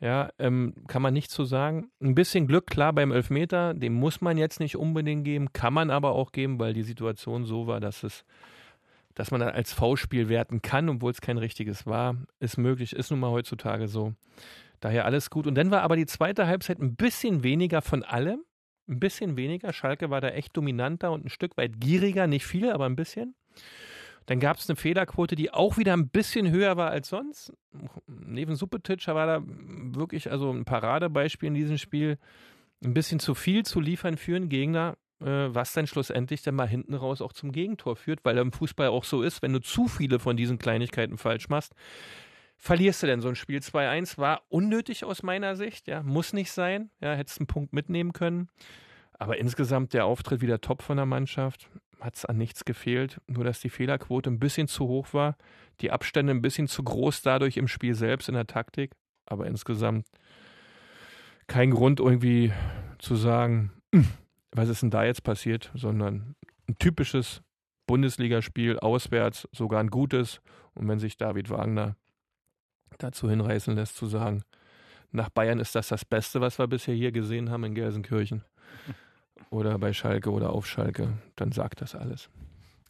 [0.01, 1.91] Ja, ähm, kann man nicht so sagen.
[2.01, 5.91] Ein bisschen Glück, klar, beim Elfmeter, dem muss man jetzt nicht unbedingt geben, kann man
[5.91, 8.23] aber auch geben, weil die Situation so war, dass es,
[9.13, 12.15] dass man als V-Spiel werten kann, obwohl es kein richtiges war.
[12.39, 14.13] Ist möglich, ist nun mal heutzutage so.
[14.79, 15.45] Daher alles gut.
[15.45, 18.43] Und dann war aber die zweite Halbzeit ein bisschen weniger von allem.
[18.87, 19.73] Ein bisschen weniger.
[19.73, 23.35] Schalke war da echt dominanter und ein Stück weit gieriger, nicht viel, aber ein bisschen.
[24.29, 27.51] Dann gab es eine Fehlerquote, die auch wieder ein bisschen höher war als sonst.
[28.05, 32.19] Neven Supetic war da wirklich also ein Paradebeispiel in diesem Spiel.
[32.83, 36.67] Ein bisschen zu viel zu liefern für einen Gegner, äh, was dann schlussendlich dann mal
[36.67, 39.87] hinten raus auch zum Gegentor führt, weil im Fußball auch so ist, wenn du zu
[39.87, 41.73] viele von diesen Kleinigkeiten falsch machst,
[42.55, 44.19] verlierst du denn so ein Spiel 2-1.
[44.19, 46.91] War unnötig aus meiner Sicht, ja, muss nicht sein.
[47.01, 48.47] Ja, hättest einen Punkt mitnehmen können.
[49.13, 51.67] Aber insgesamt der Auftritt wieder top von der Mannschaft.
[51.99, 53.19] Hat es an nichts gefehlt.
[53.27, 55.37] Nur, dass die Fehlerquote ein bisschen zu hoch war.
[55.81, 58.91] Die Abstände ein bisschen zu groß dadurch im Spiel selbst, in der Taktik.
[59.25, 60.07] Aber insgesamt
[61.47, 62.53] kein Grund irgendwie
[62.99, 63.71] zu sagen,
[64.51, 66.35] was ist denn da jetzt passiert, sondern
[66.67, 67.41] ein typisches
[67.87, 70.41] Bundesligaspiel auswärts, sogar ein gutes.
[70.75, 71.95] Und wenn sich David Wagner
[72.99, 74.43] dazu hinreißen lässt zu sagen,
[75.11, 78.43] nach Bayern ist das das Beste, was wir bisher hier gesehen haben in Gelsenkirchen
[79.49, 82.29] oder bei Schalke oder auf Schalke, dann sagt das alles.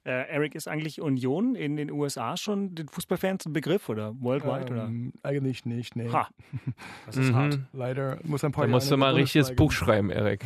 [0.05, 4.73] Äh, Eric, ist eigentlich Union in den USA schon den Fußballfans ein Begriff oder worldwide?
[4.73, 6.07] Ähm, eigentlich nicht, nee.
[6.07, 6.13] oder?
[6.13, 6.27] Ha,
[7.05, 7.35] das ist Mhm.
[7.35, 7.59] hart.
[7.73, 10.45] Leider muss ein paar Da musst du Jahre mal in ein richtiges Buch schreiben, Erik.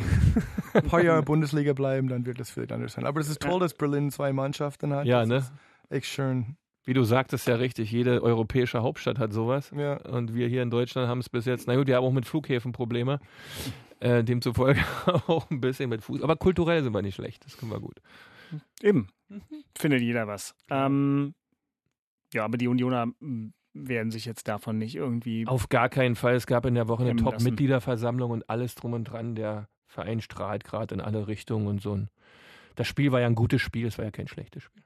[0.74, 3.06] Ein paar Jahre Bundesliga bleiben, dann wird das vielleicht anders sein.
[3.06, 5.06] Aber es ist toll, dass Berlin zwei Mannschaften hat.
[5.06, 5.36] Ja, Das ne?
[5.36, 5.52] ist
[5.90, 6.56] Echt schön.
[6.84, 9.72] Wie du sagtest ja richtig, jede europäische Hauptstadt hat sowas.
[9.74, 9.96] Ja.
[10.06, 12.26] Und wir hier in Deutschland haben es bis jetzt, na gut, wir haben auch mit
[12.26, 13.20] Flughäfen Probleme.
[14.00, 16.22] Äh, demzufolge auch ein bisschen mit Fuß.
[16.22, 18.00] Aber kulturell sind wir nicht schlecht, das können wir gut.
[18.82, 19.08] Eben.
[19.76, 20.54] Findet jeder was.
[20.68, 21.34] Ähm,
[22.34, 23.06] ja, aber die Unioner
[23.72, 25.46] werden sich jetzt davon nicht irgendwie.
[25.46, 26.34] Auf gar keinen Fall.
[26.34, 27.16] Es gab in der Woche eine.
[27.16, 29.34] Top-Mitgliederversammlung und alles drum und dran.
[29.34, 31.94] Der Verein strahlt gerade in alle Richtungen und so.
[31.94, 32.08] Ein
[32.74, 34.82] das Spiel war ja ein gutes Spiel, es war ja kein schlechtes Spiel.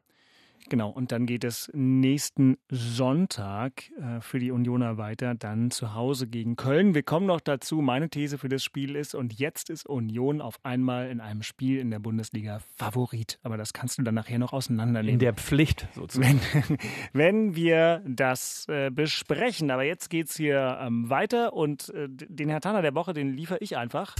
[0.69, 6.27] Genau, und dann geht es nächsten Sonntag äh, für die Unioner weiter, dann zu Hause
[6.27, 6.95] gegen Köln.
[6.95, 7.81] Wir kommen noch dazu.
[7.81, 11.79] Meine These für das Spiel ist, und jetzt ist Union auf einmal in einem Spiel
[11.79, 13.39] in der Bundesliga Favorit.
[13.43, 15.15] Aber das kannst du dann nachher noch auseinandernehmen.
[15.15, 16.41] In der Pflicht sozusagen.
[16.53, 16.79] wenn,
[17.13, 19.71] wenn wir das äh, besprechen.
[19.71, 23.59] Aber jetzt geht's hier ähm, weiter und äh, den Herr Tanner der Woche, den liefere
[23.61, 24.15] ich einfach.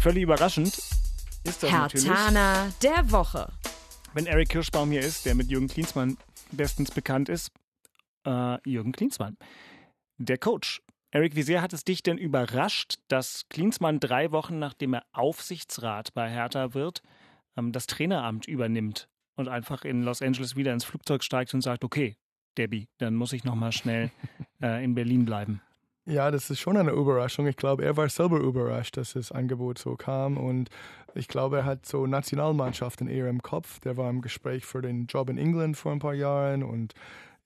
[0.00, 0.78] Völlig überraschend
[1.44, 2.06] ist das Herr natürlich.
[2.06, 3.52] Tana der Woche.
[4.14, 6.16] Wenn Eric Kirschbaum hier ist, der mit Jürgen Klinsmann
[6.52, 7.50] bestens bekannt ist,
[8.24, 9.36] äh, Jürgen Klinsmann,
[10.18, 10.80] der Coach.
[11.10, 16.14] Eric, wie sehr hat es dich denn überrascht, dass Klinsmann drei Wochen nachdem er Aufsichtsrat
[16.14, 17.02] bei Hertha wird,
[17.56, 21.82] ähm, das Traineramt übernimmt und einfach in Los Angeles wieder ins Flugzeug steigt und sagt,
[21.82, 22.16] okay,
[22.56, 24.12] Debbie, dann muss ich nochmal schnell
[24.62, 25.60] äh, in Berlin bleiben.
[26.06, 27.46] Ja, das ist schon eine Überraschung.
[27.46, 30.36] Ich glaube, er war selber überrascht, dass das Angebot so kam.
[30.36, 30.68] Und
[31.14, 33.80] ich glaube, er hat so Nationalmannschaften eher im Kopf.
[33.80, 36.92] Der war im Gespräch für den Job in England vor ein paar Jahren und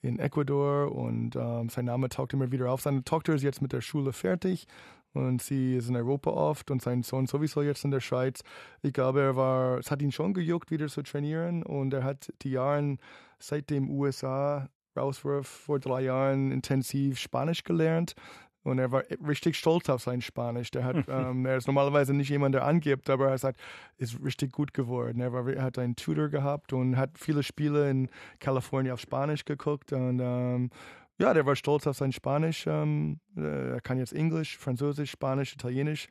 [0.02, 0.90] in Ecuador.
[0.90, 2.80] Und ähm, sein Name taucht immer wieder auf.
[2.80, 4.66] Seine Tochter ist jetzt mit der Schule fertig
[5.12, 8.42] und sie ist in Europa oft und sein Sohn sowieso jetzt in der Schweiz.
[8.82, 11.62] Ich glaube, er war, es hat ihn schon gejuckt, wieder zu trainieren.
[11.62, 12.96] Und er hat die Jahre
[13.38, 18.14] seit dem USA Rauswurf vor drei Jahren intensiv Spanisch gelernt.
[18.62, 20.70] Und er war richtig stolz auf sein Spanisch.
[20.70, 23.60] Der hat, ähm, er ist normalerweise nicht jemand, der angibt, aber er sagt,
[23.96, 25.20] ist richtig gut geworden.
[25.20, 28.08] Er, war, hat einen Tutor gehabt und hat viele Spiele in
[28.40, 29.92] Kalifornien auf Spanisch geguckt.
[29.92, 30.70] Und ähm,
[31.18, 32.64] ja, der war stolz auf sein Spanisch.
[32.66, 36.08] Ähm, äh, er kann jetzt Englisch, Französisch, Spanisch, Italienisch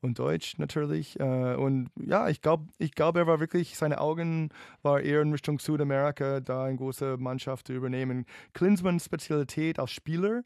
[0.00, 1.18] und Deutsch natürlich.
[1.20, 4.50] Äh, und ja, ich glaube, ich glaub, er war wirklich, seine Augen
[4.82, 8.24] waren eher in Richtung Südamerika, da eine große Mannschaft zu übernehmen.
[8.54, 10.42] Klinsmanns Spezialität als Spieler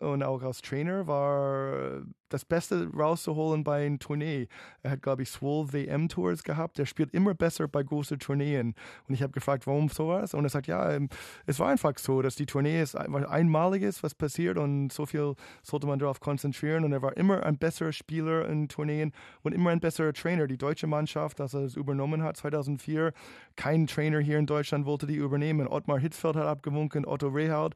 [0.00, 4.48] und auch als Trainer war das Beste rauszuholen bei einer Tournee.
[4.82, 6.78] Er hat, glaube ich, zwölf WM-Tours gehabt.
[6.78, 8.74] Er spielt immer besser bei großen Tourneen.
[9.08, 10.34] Und ich habe gefragt, warum sowas?
[10.34, 11.08] Und er sagt, ja, ähm,
[11.46, 15.86] es war einfach so, dass die Tournee ist einmaliges, was passiert und so viel sollte
[15.86, 16.84] man darauf konzentrieren.
[16.84, 20.46] Und er war immer ein besserer Spieler in Tourneen und immer ein besserer Trainer.
[20.46, 23.12] Die deutsche Mannschaft, als er es übernommen hat, 2004,
[23.56, 25.66] kein Trainer hier in Deutschland wollte die übernehmen.
[25.66, 27.74] Ottmar Hitzfeld hat abgewunken, Otto Rehaut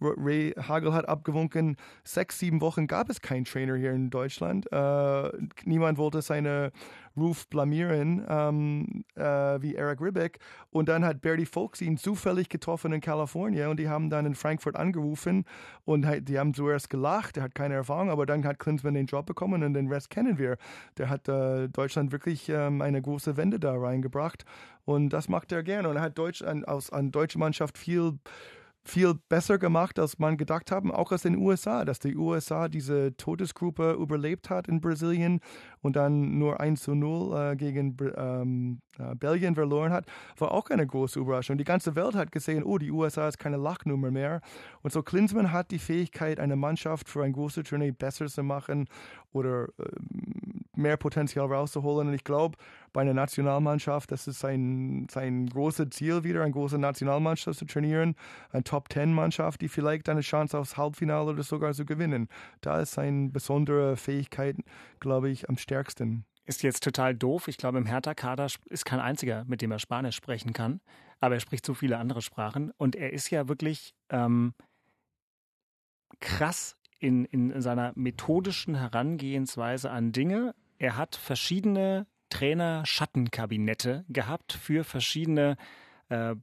[0.00, 4.70] Ray Hagel hat abgewunken, sechs, sieben Wochen gab es keinen Trainer hier in Deutschland.
[4.72, 5.30] Äh,
[5.64, 6.72] niemand wollte seine
[7.16, 9.22] Ruf blamieren, ähm, äh,
[9.60, 10.38] wie Eric Ribbeck.
[10.70, 14.34] Und dann hat Bertie Fox ihn zufällig getroffen in Kalifornien und die haben dann in
[14.34, 15.44] Frankfurt angerufen
[15.84, 19.26] und die haben zuerst gelacht, er hat keine Erfahrung, aber dann hat Klinsmann den Job
[19.26, 20.56] bekommen und den Rest kennen wir.
[20.96, 24.44] Der hat äh, Deutschland wirklich ähm, eine große Wende da reingebracht
[24.84, 28.18] und das macht er gerne und er hat Deutsch, an, aus, an deutsche Mannschaft viel
[28.88, 33.16] viel besser gemacht, als man gedacht haben, auch in den USA, dass die USA diese
[33.16, 35.40] Todesgruppe überlebt hat in Brasilien
[35.80, 40.06] und dann nur 1 zu 0 äh, gegen ähm, äh, Belgien verloren hat,
[40.38, 41.58] war auch eine große Überraschung.
[41.58, 44.40] Die ganze Welt hat gesehen, oh, die USA ist keine Lachnummer mehr.
[44.82, 48.88] Und so Klinsmann hat die Fähigkeit, eine Mannschaft für ein großes Turnier besser zu machen
[49.32, 49.84] oder äh,
[50.74, 52.08] mehr Potenzial rauszuholen.
[52.08, 52.56] Und ich glaube,
[52.92, 58.14] bei einer Nationalmannschaft, das ist sein, sein großes Ziel wieder, eine große Nationalmannschaft zu trainieren,
[58.50, 62.28] eine Top-Ten-Mannschaft, die vielleicht eine Chance aufs Halbfinale oder sogar zu gewinnen.
[62.60, 64.56] Da ist seine besondere Fähigkeit,
[65.00, 66.24] glaube ich, am stärksten.
[66.46, 67.46] Ist jetzt total doof.
[67.48, 70.80] Ich glaube, im Hertha-Kader ist kein einziger, mit dem er Spanisch sprechen kann.
[71.20, 72.70] Aber er spricht so viele andere Sprachen.
[72.78, 74.54] Und er ist ja wirklich ähm,
[76.20, 80.54] krass in, in seiner methodischen Herangehensweise an Dinge.
[80.78, 85.56] Er hat verschiedene Trainer-Schattenkabinette gehabt für verschiedene
[86.08, 86.36] äh,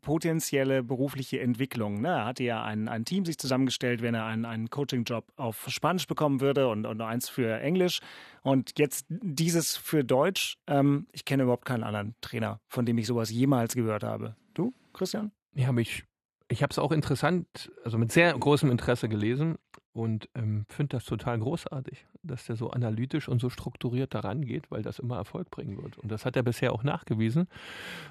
[0.00, 2.00] potenzielle berufliche Entwicklung.
[2.00, 2.08] Ne?
[2.08, 6.06] Er hatte ja ein, ein Team sich zusammengestellt, wenn er einen, einen Coaching-Job auf Spanisch
[6.06, 8.00] bekommen würde und, und eins für Englisch.
[8.42, 10.56] Und jetzt dieses für Deutsch.
[10.66, 14.36] Ähm, ich kenne überhaupt keinen anderen Trainer, von dem ich sowas jemals gehört habe.
[14.54, 15.32] Du, Christian?
[15.54, 16.04] Ja, habe ich.
[16.48, 19.56] Ich habe es auch interessant, also mit sehr großem Interesse gelesen
[19.92, 24.70] und ähm, finde das total großartig, dass der so analytisch und so strukturiert daran geht,
[24.70, 25.98] weil das immer Erfolg bringen wird.
[25.98, 27.48] Und das hat er bisher auch nachgewiesen.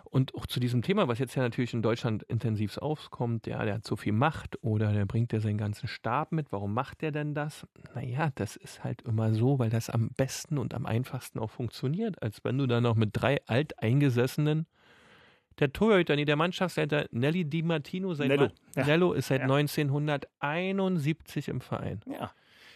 [0.04, 3.76] Und auch zu diesem Thema, was jetzt ja natürlich in Deutschland intensiv aufkommt, ja, der
[3.76, 6.52] hat so viel Macht oder der bringt ja seinen ganzen Stab mit.
[6.52, 7.66] Warum macht der denn das?
[7.96, 12.22] Naja, das ist halt immer so, weil das am besten und am einfachsten auch funktioniert,
[12.22, 14.68] als wenn du dann noch mit drei alteingesessenen
[15.60, 18.50] Der Torhüter, nee, der Mannschaftsleiter Nelly Di Martino, seit Nello.
[18.76, 18.86] Ja.
[18.86, 19.46] Nello ist seit Ja.
[19.46, 22.02] 1971 im Verein.
[22.06, 22.32] Ja.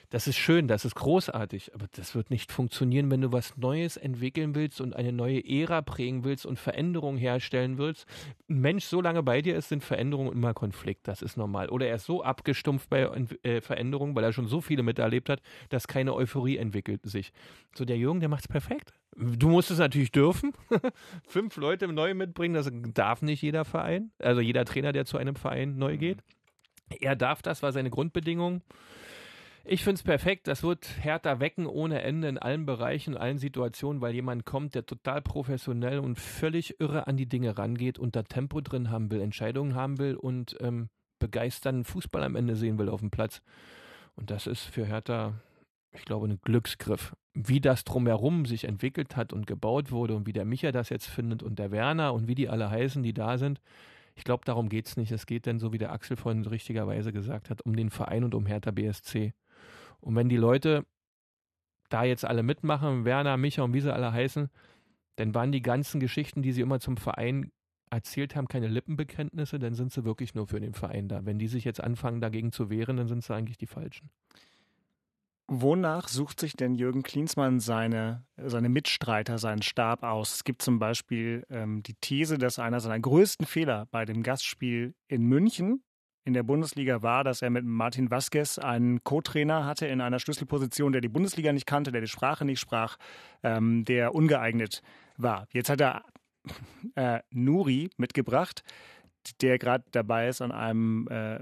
[0.10, 3.98] Das ist schön, das ist großartig, aber das wird nicht funktionieren, wenn du was Neues
[3.98, 8.06] entwickeln willst und eine neue Ära prägen willst und Veränderungen herstellen willst.
[8.50, 11.70] Ein Mensch so lange bei dir ist, sind Veränderungen immer Konflikt, das ist normal.
[11.70, 13.10] Oder er ist so abgestumpft bei
[13.44, 17.32] äh, Veränderungen, weil er schon so viele miterlebt hat, dass keine Euphorie entwickelt sich.
[17.76, 18.94] So der Jürgen, der macht's perfekt.
[19.16, 20.54] Du musst es natürlich dürfen.
[21.28, 24.12] Fünf Leute neu mitbringen, das darf nicht jeder Verein.
[24.20, 26.20] Also jeder Trainer, der zu einem Verein neu geht.
[27.00, 28.62] Er darf das, war seine Grundbedingung.
[29.66, 30.48] Ich finde es perfekt.
[30.48, 34.76] Das wird Hertha wecken ohne Ende in allen Bereichen, in allen Situationen, weil jemand kommt,
[34.76, 39.10] der total professionell und völlig irre an die Dinge rangeht und da Tempo drin haben
[39.10, 43.42] will, Entscheidungen haben will und ähm, begeisternden Fußball am Ende sehen will auf dem Platz.
[44.16, 45.34] Und das ist für Hertha,
[45.94, 47.16] ich glaube, ein Glücksgriff.
[47.34, 51.08] Wie das drumherum sich entwickelt hat und gebaut wurde und wie der Micha das jetzt
[51.08, 53.62] findet und der Werner und wie die alle heißen, die da sind.
[54.16, 55.12] Ich glaube, darum geht es nicht.
[55.12, 58.36] Es geht denn, so wie der Axel vorhin richtigerweise gesagt hat, um den Verein und
[58.36, 59.34] um Hertha BSC.
[60.04, 60.86] Und wenn die Leute
[61.90, 64.50] da jetzt alle mitmachen, Werner, Micha und wie sie alle heißen,
[65.16, 67.52] dann waren die ganzen Geschichten, die sie immer zum Verein
[67.90, 71.26] erzählt haben, keine Lippenbekenntnisse, dann sind sie wirklich nur für den Verein da.
[71.26, 74.10] Wenn die sich jetzt anfangen, dagegen zu wehren, dann sind sie eigentlich die Falschen.
[75.48, 80.36] Wonach sucht sich denn Jürgen Klinsmann seine, seine Mitstreiter, seinen Stab aus?
[80.36, 84.96] Es gibt zum Beispiel ähm, die These, dass einer seiner größten Fehler bei dem Gastspiel
[85.08, 85.84] in München
[86.26, 90.92] in der Bundesliga war, dass er mit Martin Vasquez einen Co-Trainer hatte in einer Schlüsselposition,
[90.92, 92.98] der die Bundesliga nicht kannte, der die Sprache nicht sprach,
[93.44, 94.82] ähm, der ungeeignet
[95.18, 95.48] war.
[95.52, 96.04] Jetzt hat er
[96.96, 98.64] äh, Nuri mitgebracht,
[99.42, 101.40] der gerade dabei ist, an einem äh,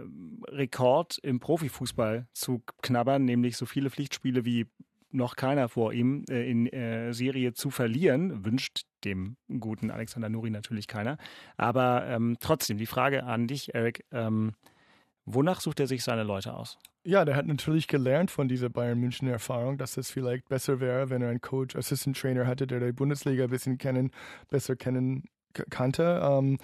[0.49, 4.67] Rekord im Profifußball zu knabbern, nämlich so viele Pflichtspiele wie
[5.13, 10.49] noch keiner vor ihm äh, in äh, Serie zu verlieren, wünscht dem guten Alexander Nuri
[10.49, 11.17] natürlich keiner.
[11.57, 14.53] Aber ähm, trotzdem, die Frage an dich, Eric, ähm,
[15.33, 16.77] wonach sucht er sich seine Leute aus?
[17.03, 21.09] Ja, der hat natürlich gelernt von dieser Bayern München Erfahrung, dass es vielleicht besser wäre,
[21.09, 24.11] wenn er einen Coach, Assistant Trainer hätte, der die Bundesliga ein bisschen kennen,
[24.49, 25.23] besser kennen
[25.69, 26.21] kannte.
[26.23, 26.57] Ähm,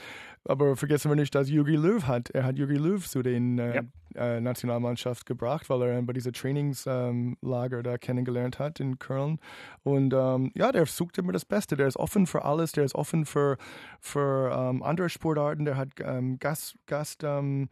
[0.45, 2.29] aber vergessen wir nicht, dass Jogi Löw hat.
[2.29, 3.83] Er hat Jogi Löw zu den äh,
[4.15, 9.39] äh, Nationalmannschaft gebracht, weil er ihn bei dieser Trainingslager ähm, da kennengelernt hat in Köln.
[9.83, 11.75] Und ähm, ja, der sucht immer das Beste.
[11.75, 12.71] Der ist offen für alles.
[12.71, 13.57] Der ist offen für,
[13.99, 15.65] für ähm, andere Sportarten.
[15.65, 17.69] Der hat ähm, Gast, Gast ähm,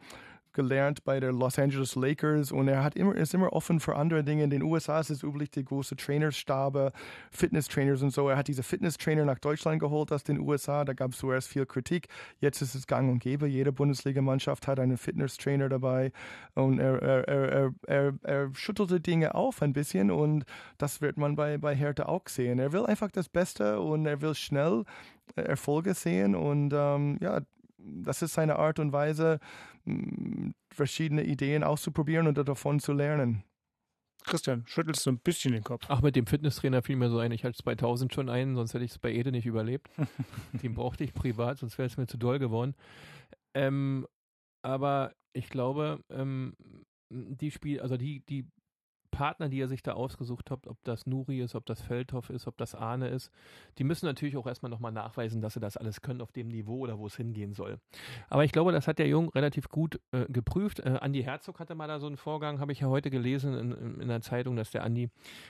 [0.56, 4.24] gelernt bei der Los Angeles Lakers und er hat immer, ist immer offen für andere
[4.24, 4.42] Dinge.
[4.42, 6.92] In den USA ist es üblich, die große Trainerstabe,
[7.30, 8.28] Fitnesstrainers und so.
[8.28, 10.84] Er hat diese Fitnesstrainer nach Deutschland geholt aus den USA.
[10.84, 12.08] Da gab es zuerst viel Kritik.
[12.40, 13.46] Jetzt ist es gang und gäbe.
[13.46, 16.10] Jede Bundesligamannschaft hat einen Fitnesstrainer dabei
[16.54, 20.44] und er, er, er, er, schüttelte Dinge auf ein bisschen und
[20.78, 22.58] das wird man bei, bei Hertha auch sehen.
[22.58, 24.84] Er will einfach das Beste und er will schnell
[25.34, 27.40] Erfolge sehen und ähm, ja,
[27.86, 29.38] das ist seine Art und Weise,
[29.84, 33.44] mh, verschiedene Ideen auszuprobieren und davon zu lernen.
[34.24, 35.84] Christian, schüttelst du ein bisschen den Kopf?
[35.88, 37.30] Ach, mit dem Fitnesstrainer fiel mir so ein.
[37.30, 39.88] Ich hatte 2000 schon einen, sonst hätte ich es bei Ede nicht überlebt.
[40.62, 42.74] Den brauchte ich privat, sonst wäre es mir zu doll geworden.
[43.54, 44.04] Ähm,
[44.64, 46.54] aber ich glaube, ähm,
[47.08, 48.48] die Spiel, also die, die
[49.16, 52.46] Partner, die er sich da ausgesucht hat, ob das Nuri ist, ob das Feldhoff ist,
[52.46, 53.30] ob das Arne ist,
[53.78, 56.80] die müssen natürlich auch erstmal nochmal nachweisen, dass sie das alles können auf dem Niveau
[56.80, 57.78] oder wo es hingehen soll.
[58.28, 60.80] Aber ich glaube, das hat der Jung relativ gut äh, geprüft.
[60.80, 63.72] Äh, Andi Herzog hatte mal da so einen Vorgang, habe ich ja heute gelesen in,
[63.72, 65.08] in, in der Zeitung, dass der Andi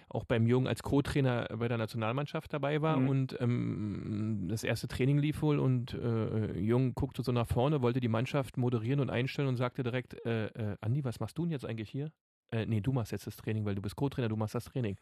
[0.09, 3.09] auch beim Jung als Co-Trainer bei der Nationalmannschaft dabei war Mhm.
[3.09, 7.99] und ähm, das erste Training lief wohl und äh, Jung guckte so nach vorne, wollte
[8.01, 11.51] die Mannschaft moderieren und einstellen und sagte direkt, äh, äh, Andi, was machst du denn
[11.51, 12.13] jetzt eigentlich hier?
[12.53, 14.97] Äh, nee, du machst jetzt das Training, weil du bist Co-Trainer, du machst das Training.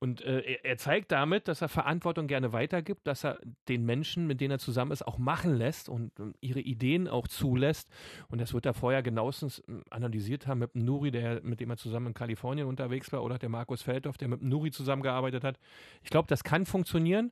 [0.00, 4.40] Und äh, er, zeigt damit, dass er Verantwortung gerne weitergibt, dass er den Menschen, mit
[4.40, 7.88] denen er zusammen ist, auch machen lässt und ähm, ihre Ideen auch zulässt.
[8.28, 11.70] Und das wird er vorher genauestens ähm, analysiert haben mit dem Nuri, der, mit dem
[11.70, 15.44] er zusammen in Kalifornien unterwegs war, oder der Markus Feldhoff, der mit dem Nuri zusammengearbeitet
[15.44, 15.58] hat.
[16.02, 17.30] Ich glaube, das kann funktionieren.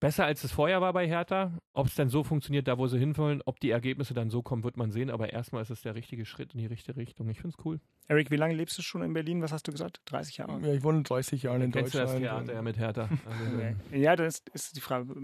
[0.00, 1.52] Besser als es vorher war bei Hertha.
[1.74, 4.64] Ob es dann so funktioniert, da wo sie hinwollen, ob die Ergebnisse dann so kommen,
[4.64, 5.10] wird man sehen.
[5.10, 7.28] Aber erstmal ist es der richtige Schritt in die richtige Richtung.
[7.28, 7.80] Ich finde es cool.
[8.08, 9.42] Eric, wie lange lebst du schon in Berlin?
[9.42, 10.00] Was hast du gesagt?
[10.06, 10.58] 30 Jahre?
[10.66, 12.46] Ja, ich wohne 30 Jahre in Kennst du das Deutschland.
[12.46, 13.08] Theater ja mit Hertha?
[13.26, 15.14] Also, ähm, Ja, das ist die Frage.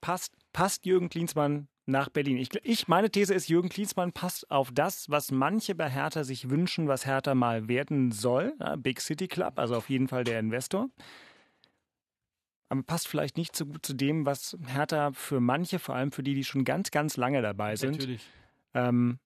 [0.00, 2.36] Passt, passt Jürgen Klinsmann nach Berlin?
[2.36, 6.50] Ich, ich, meine These ist, Jürgen Klinsmann passt auf das, was manche bei Hertha sich
[6.50, 8.54] wünschen, was Hertha mal werden soll.
[8.58, 10.88] Ja, Big City Club, also auf jeden Fall der Investor.
[12.68, 16.22] Aber passt vielleicht nicht so gut zu dem, was Hertha für manche, vor allem für
[16.22, 18.26] die, die schon ganz, ganz lange dabei sind, Natürlich.
[18.74, 19.18] ähm,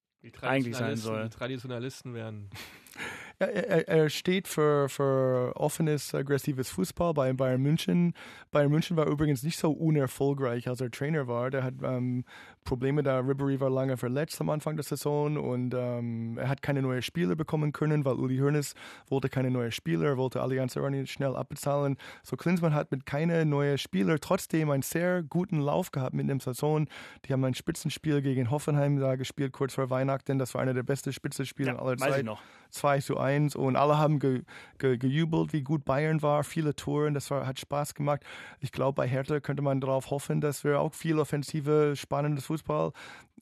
[0.43, 1.25] eigentlich sein soll.
[1.25, 2.51] Die Traditionalisten werden.
[3.47, 8.15] er, er, steht für, für offenes, aggressives Fußball bei Bayern München.
[8.51, 11.51] Bayern München war übrigens nicht so unerfolgreich, als er Trainer war.
[11.51, 12.25] Der hat ähm,
[12.65, 13.21] Probleme da.
[13.21, 17.35] Ribery war lange verletzt am Anfang der Saison und ähm, er hat keine neuen Spieler
[17.35, 18.75] bekommen können, weil Uli Hoeneß
[19.09, 21.97] wollte keine neuen Spieler, er wollte Allianz Arena schnell abbezahlen.
[22.23, 26.41] So Klinsmann hat mit keine neuen Spieler trotzdem einen sehr guten Lauf gehabt mit dem
[26.41, 26.89] Saison.
[27.25, 30.39] Die haben ein Spitzenspiel gegen Hoffenheim da gespielt kurz vor Weihnachten.
[30.39, 32.31] Das war einer der besten Spitzenspiele ja, aller Zeiten.
[32.71, 34.43] 2 zu 1 und alle haben ge,
[34.79, 38.23] ge, gejubelt, wie gut Bayern war, viele Touren, das war, hat Spaß gemacht.
[38.61, 42.93] Ich glaube, bei Hertha könnte man darauf hoffen, dass wir auch viel offensive, spannendes Fußball.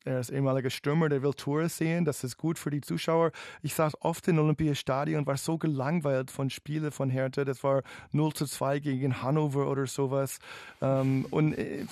[0.05, 3.33] Er ist ehemaliger Stürmer, der will Tore sehen, das ist gut für die Zuschauer.
[3.63, 8.33] Ich saß oft im Olympiastadion, war so gelangweilt von Spielen von Hertha, das war 0
[8.33, 10.39] zu 2 gegen Hannover oder sowas.
[10.81, 11.85] Ähm, und äh,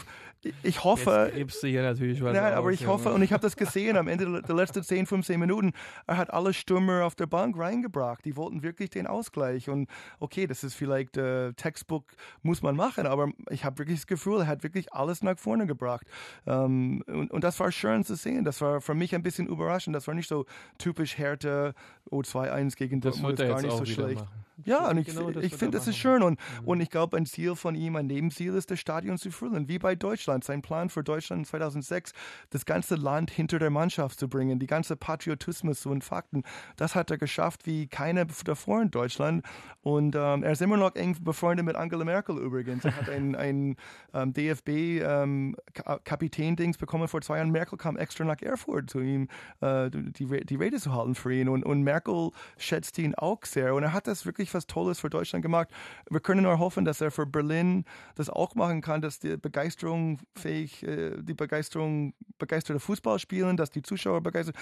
[0.63, 1.33] ich hoffe.
[1.35, 4.43] Jetzt hier natürlich was Nein, aber ich hoffe, und ich habe das gesehen am Ende
[4.43, 5.73] der letzten 10, 15 Minuten,
[6.07, 8.25] er hat alle Stürmer auf der Bank reingebracht.
[8.25, 9.69] Die wollten wirklich den Ausgleich.
[9.69, 9.89] Und
[10.21, 12.05] okay, das ist vielleicht äh, Textbook,
[12.43, 15.67] muss man machen, aber ich habe wirklich das Gefühl, er hat wirklich alles nach vorne
[15.67, 16.07] gebracht.
[16.47, 18.45] Ähm, und, und das war schön zu sehen.
[18.45, 19.95] Das war für mich ein bisschen überraschend.
[19.95, 20.47] Das war nicht so
[20.79, 21.75] typisch Härte,
[22.11, 24.21] O2-1 gegen Dortmund, ist gar nicht so schlecht.
[24.21, 24.46] Machen.
[24.65, 26.23] Ja, und ich, genau ich finde, das ist schön.
[26.23, 26.69] Und, mhm.
[26.69, 29.79] und ich glaube, ein Ziel von ihm, ein Nebenziel ist, das Stadion zu füllen, wie
[29.79, 30.45] bei Deutschland.
[30.45, 32.13] Sein Plan für Deutschland 2006,
[32.51, 36.43] das ganze Land hinter der Mannschaft zu bringen, die ganze Patriotismus und Fakten,
[36.77, 39.45] das hat er geschafft wie keiner davor in Deutschland.
[39.83, 42.85] Und ähm, er ist immer noch eng befreundet mit Angela Merkel übrigens.
[42.85, 43.77] Er hat ein, ein
[44.15, 47.51] ähm, DFB-Kapitän-Dings ähm, bekommen vor zwei Jahren.
[47.51, 49.29] Merkel kam extra nach Erfurt zu ihm,
[49.61, 51.49] äh, die, die Rede zu halten für ihn.
[51.49, 53.75] Und, und Merkel schätzt ihn auch sehr.
[53.75, 55.69] Und er hat das wirklich wirklich was Tolles für Deutschland gemacht.
[56.09, 57.85] Wir können nur hoffen, dass er für Berlin
[58.15, 63.71] das auch machen kann, dass die Begeisterung fähig, äh, die Begeisterung, begeisterte Fußball spielen, dass
[63.71, 64.57] die Zuschauer begeistert.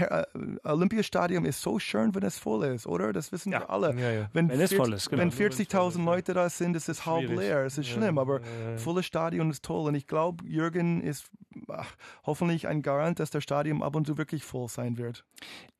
[0.00, 0.24] Äh,
[0.64, 3.12] Olympiastadion ist so schön, wenn es voll ist, oder?
[3.12, 3.60] Das wissen ja.
[3.60, 3.94] wir alle.
[3.98, 4.30] Ja, ja.
[4.32, 5.22] Wenn, wenn, es voll ist, genau.
[5.22, 7.64] Wenn 40.000 Leute da sind, ist es halb leer.
[7.64, 8.40] Es ist schlimm, aber
[8.76, 9.88] volles Stadion ist toll.
[9.88, 11.30] Und ich glaube, Jürgen ist
[11.68, 15.24] ach, hoffentlich ein Garant, dass der Stadion ab und zu wirklich voll sein wird.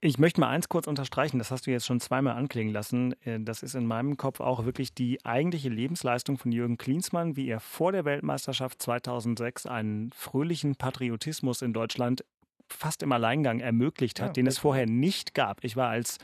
[0.00, 3.14] Ich möchte mal eins kurz unterstreichen, das hast du jetzt schon zweimal anklingen lassen.
[3.44, 7.60] Das ist in meinem Kopf auch wirklich die eigentliche Lebensleistung von Jürgen Klinsmann, wie er
[7.60, 12.24] vor der Weltmeisterschaft 2006 einen fröhlichen Patriotismus in Deutschland
[12.68, 15.64] fast im Alleingang ermöglicht hat, ja, den es vorher nicht gab.
[15.64, 16.18] Ich war als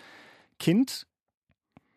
[0.59, 1.07] Kind,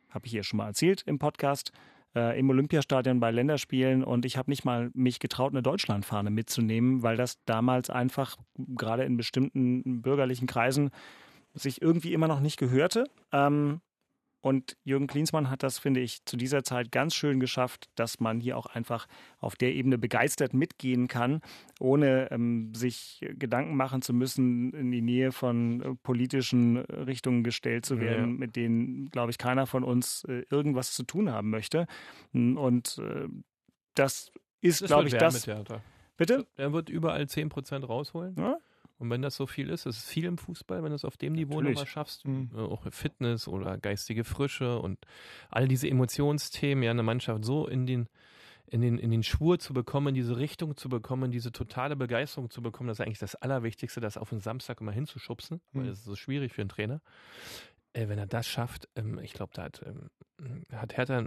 [0.09, 1.72] habe ich hier schon mal erzählt im Podcast,
[2.15, 7.03] äh, im Olympiastadion bei Länderspielen und ich habe nicht mal mich getraut, eine Deutschlandfahne mitzunehmen,
[7.03, 10.89] weil das damals einfach gerade in bestimmten bürgerlichen Kreisen
[11.53, 13.05] sich irgendwie immer noch nicht gehörte.
[13.32, 13.82] Ähm,
[14.42, 18.40] und Jürgen Klinsmann hat das, finde ich, zu dieser Zeit ganz schön geschafft, dass man
[18.40, 19.08] hier auch einfach
[19.40, 21.42] auf der Ebene begeistert mitgehen kann,
[21.80, 27.86] ohne ähm, sich Gedanken machen zu müssen, in die Nähe von äh, politischen Richtungen gestellt
[27.86, 28.40] zu werden, ja.
[28.40, 31.86] mit denen, glaube ich, keiner von uns äh, irgendwas zu tun haben möchte.
[32.34, 33.28] Und äh,
[33.96, 34.32] das
[34.62, 35.46] ist, glaube ich, das.
[36.16, 36.46] Bitte?
[36.58, 38.36] Er wird überall 10% rausholen.
[38.38, 38.58] Ja?
[39.00, 41.16] Und wenn das so viel ist, es ist viel im Fußball, wenn du es auf
[41.16, 42.52] dem Niveau nochmal schaffst, mhm.
[42.54, 45.00] Äh, auch Fitness oder geistige Frische und
[45.50, 48.10] all diese Emotionsthemen, ja, eine Mannschaft so in den,
[48.68, 52.62] in den, in den Schwur zu bekommen, diese Richtung zu bekommen, diese totale Begeisterung zu
[52.62, 55.80] bekommen, das ist eigentlich das Allerwichtigste, das auf den Samstag immer hinzuschubsen, mhm.
[55.80, 57.02] weil es ist so schwierig für einen Trainer.
[57.93, 61.26] Äh, wenn er das schafft, ähm, ich glaube, da hat, ähm, hat Hertha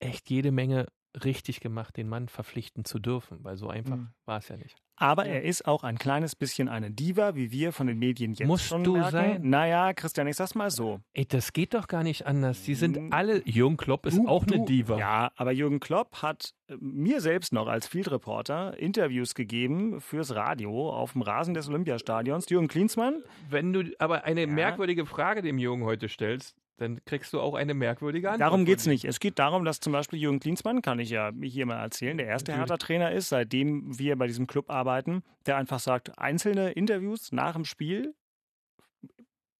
[0.00, 0.86] echt jede Menge
[1.24, 4.08] richtig gemacht, den Mann verpflichten zu dürfen, weil so einfach mhm.
[4.24, 4.76] war es ja nicht.
[4.96, 8.46] Aber er ist auch ein kleines bisschen eine Diva, wie wir von den Medien jetzt
[8.46, 9.10] Musst schon du merken.
[9.10, 9.40] sein?
[9.48, 11.00] Naja, Christian, ich sag's mal so.
[11.14, 12.62] Ey, das geht doch gar nicht anders.
[12.64, 13.40] Die sind alle.
[13.46, 14.98] Jürgen Klopp ist du, auch eine Diva.
[14.98, 20.34] Ja, aber Jürgen Klopp hat äh, mir selbst noch als Field Reporter Interviews gegeben fürs
[20.34, 22.50] Radio auf dem Rasen des Olympiastadions.
[22.50, 23.22] Jürgen Klinsmann.
[23.48, 24.46] Wenn du aber eine ja.
[24.48, 28.40] merkwürdige Frage dem Jürgen heute stellst, dann kriegst du auch eine merkwürdige Antwort.
[28.40, 29.04] Darum geht es nicht.
[29.04, 32.26] Es geht darum, dass zum Beispiel Jürgen Klinsmann, kann ich ja hier mal erzählen, der
[32.26, 37.52] erste Hertha-Trainer ist, seitdem wir bei diesem Club arbeiten, der einfach sagt, einzelne Interviews nach
[37.52, 38.14] dem Spiel,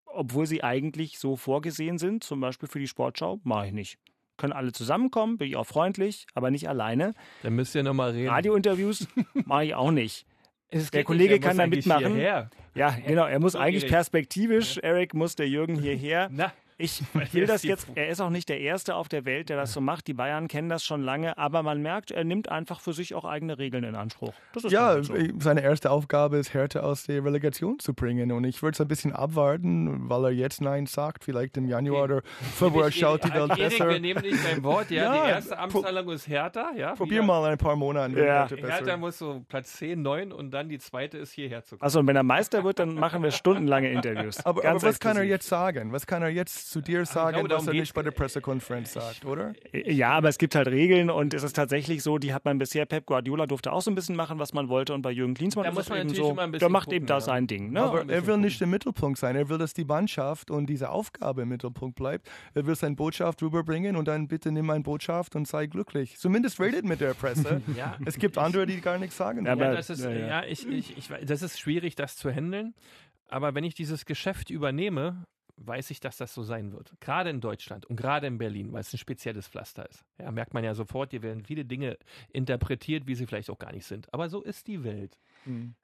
[0.06, 3.98] obwohl sie eigentlich so vorgesehen sind, zum Beispiel für die Sportschau, mache ich nicht.
[4.36, 7.12] Können alle zusammenkommen, bin ich auch freundlich, aber nicht alleine.
[7.42, 8.30] Dann müsst ihr nochmal reden.
[8.30, 9.06] Radiointerviews
[9.44, 10.26] mache ich auch nicht.
[10.72, 12.14] der Kollege nicht, kann da mitmachen.
[12.14, 12.48] Hierher.
[12.74, 13.26] Ja, genau.
[13.26, 16.28] Er muss eigentlich perspektivisch, Eric muss der Jürgen hierher.
[16.32, 16.52] Na.
[16.80, 17.02] Ich
[17.32, 19.80] will das jetzt, er ist auch nicht der Erste auf der Welt, der das so
[19.80, 20.06] macht.
[20.06, 23.24] Die Bayern kennen das schon lange, aber man merkt, er nimmt einfach für sich auch
[23.24, 24.32] eigene Regeln in Anspruch.
[24.68, 25.14] ja, so.
[25.38, 28.32] seine erste Aufgabe ist, Härte aus der Relegation zu bringen.
[28.32, 32.04] Und ich würde es ein bisschen abwarten, weil er jetzt Nein sagt, vielleicht im Januar
[32.04, 32.22] oder
[32.56, 33.88] Februar schaut die Welt Erik, besser.
[33.90, 35.14] Wir nehmen dich beim Wort, ja.
[35.14, 36.72] ja die erste Amtsanlang ist Hertha.
[36.76, 38.18] Ja, probier mal ein paar Monate.
[38.18, 38.48] Ja.
[38.48, 41.82] Hertha, Hertha muss so Platz 10, 9 und dann die zweite ist hierher zu kommen.
[41.82, 44.44] Also, und wenn er Meister wird, dann machen wir stundenlange Interviews.
[44.44, 45.92] aber, aber was kann er jetzt sagen?
[45.92, 49.24] Was kann er jetzt zu dir sagen, glaube, was er nicht bei der Pressekonferenz sagt,
[49.24, 49.52] oder?
[49.72, 52.86] Ja, aber es gibt halt Regeln und es ist tatsächlich so, die hat man bisher,
[52.86, 55.64] Pep Guardiola durfte auch so ein bisschen machen, was man wollte und bei Jürgen Klinsmann
[55.64, 57.20] Da ist man eben natürlich so, immer ein der bisschen macht gucken, eben da ja.
[57.20, 57.72] sein Ding.
[57.72, 57.82] Ne?
[57.82, 59.36] Aber er will nicht im Mittelpunkt sein.
[59.36, 62.28] Er will, dass die Mannschaft und diese Aufgabe im Mittelpunkt bleibt.
[62.54, 66.18] Er will seine Botschaft rüberbringen und dann bitte nimm meine Botschaft und sei glücklich.
[66.18, 67.60] Zumindest redet mit der Presse.
[67.76, 67.96] Ja.
[68.04, 69.46] Es gibt andere, die gar nichts sagen.
[69.46, 70.44] Ja, aber- Ja, das ist, ja, ja, ja.
[70.44, 72.74] ich, ich, ich, das ist schwierig, das zu handeln.
[73.28, 75.24] Aber wenn ich dieses Geschäft übernehme,
[75.66, 76.92] weiß ich, dass das so sein wird.
[77.00, 80.04] Gerade in Deutschland und gerade in Berlin, weil es ein spezielles Pflaster ist.
[80.18, 81.98] Ja, merkt man ja sofort, hier werden viele Dinge
[82.32, 84.12] interpretiert, wie sie vielleicht auch gar nicht sind.
[84.12, 85.18] Aber so ist die Welt.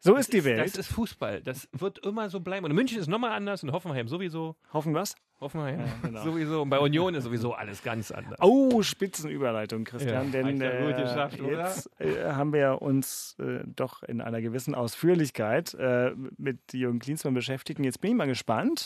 [0.01, 0.61] So Das ist die Welt.
[0.61, 1.43] Das ist Fußball.
[1.43, 2.65] Das wird immer so bleiben.
[2.65, 4.57] Und in München ist nochmal anders und Hoffenheim sowieso.
[4.73, 5.15] Hoffen was?
[5.41, 6.25] Hoffenheim genau.
[6.25, 6.63] sowieso.
[6.63, 8.39] Und bei Union ist sowieso alles ganz anders.
[8.41, 10.33] Oh, Spitzenüberleitung, Christian.
[10.33, 11.69] Ja, denn ja äh, geschafft, oder?
[11.69, 17.35] jetzt äh, haben wir uns äh, doch in einer gewissen Ausführlichkeit äh, mit Jürgen Klinsmann
[17.35, 17.79] beschäftigt.
[17.79, 18.85] Und jetzt bin ich mal gespannt.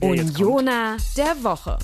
[0.00, 1.78] Unioner der Woche.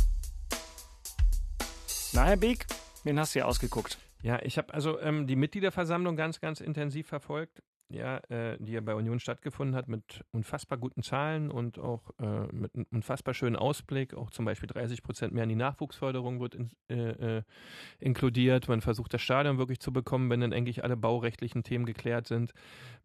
[2.12, 2.66] Na, Herr Beek,
[3.04, 3.98] wen hast du hier ausgeguckt?
[4.22, 8.80] Ja, ich habe also ähm, die Mitgliederversammlung ganz, ganz intensiv verfolgt, ja, äh, die ja
[8.80, 13.56] bei Union stattgefunden hat, mit unfassbar guten Zahlen und auch äh, mit einem unfassbar schönen
[13.56, 14.14] Ausblick.
[14.14, 17.42] Auch zum Beispiel 30 Prozent mehr in die Nachwuchsförderung wird in, äh, äh,
[17.98, 18.68] inkludiert.
[18.68, 22.52] Man versucht das Stadion wirklich zu bekommen, wenn dann eigentlich alle baurechtlichen Themen geklärt sind.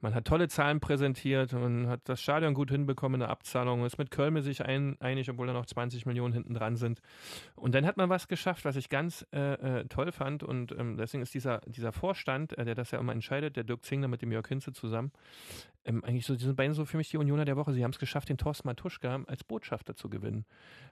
[0.01, 3.97] Man hat tolle Zahlen präsentiert, man hat das Stadion gut hinbekommen in der Abzahlung, ist
[3.97, 7.01] mit Köln sich ein, einig, obwohl da noch 20 Millionen hinten dran sind.
[7.55, 10.43] Und dann hat man was geschafft, was ich ganz äh, äh, toll fand.
[10.43, 14.07] Und ähm, deswegen ist dieser, dieser Vorstand, der das ja immer entscheidet, der Dirk Zingler
[14.07, 15.11] mit dem Jörg Hinze zusammen,
[15.86, 17.73] ähm, eigentlich so, die sind beiden so für mich die Unioner der Woche.
[17.73, 20.45] Sie haben es geschafft, den Thorsten Matuschka als Botschafter zu gewinnen.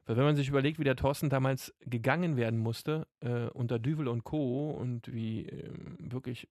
[0.05, 4.07] Weil wenn man sich überlegt, wie der Thorsten damals gegangen werden musste, äh, unter Düvel
[4.07, 4.71] und Co.
[4.71, 6.47] und wie ähm, wirklich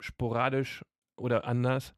[0.00, 0.84] sporadisch
[1.16, 1.94] oder anders,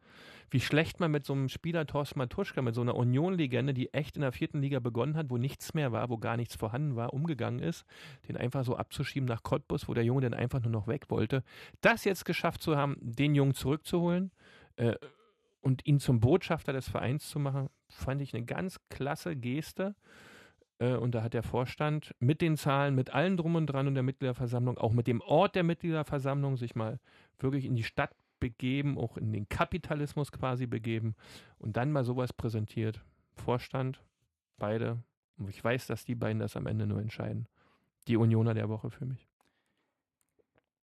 [0.52, 4.16] wie schlecht man mit so einem Spieler Thorsten Matuschka, mit so einer Union-Legende, die echt
[4.16, 7.12] in der vierten Liga begonnen hat, wo nichts mehr war, wo gar nichts vorhanden war,
[7.12, 7.84] umgegangen ist,
[8.28, 11.44] den einfach so abzuschieben nach Cottbus, wo der Junge dann einfach nur noch weg wollte.
[11.80, 14.32] Das jetzt geschafft zu haben, den Jungen zurückzuholen
[14.76, 14.94] äh,
[15.60, 19.94] und ihn zum Botschafter des Vereins zu machen, fand ich eine ganz klasse Geste.
[20.78, 23.94] Äh, Und da hat der Vorstand mit den Zahlen, mit allem drum und dran und
[23.94, 26.98] der Mitgliederversammlung, auch mit dem Ort der Mitgliederversammlung, sich mal
[27.38, 31.14] wirklich in die Stadt begeben, auch in den Kapitalismus quasi begeben
[31.58, 33.04] und dann mal sowas präsentiert.
[33.34, 34.02] Vorstand,
[34.56, 35.02] beide.
[35.36, 37.46] Und ich weiß, dass die beiden das am Ende nur entscheiden.
[38.08, 39.28] Die Unioner der Woche für mich.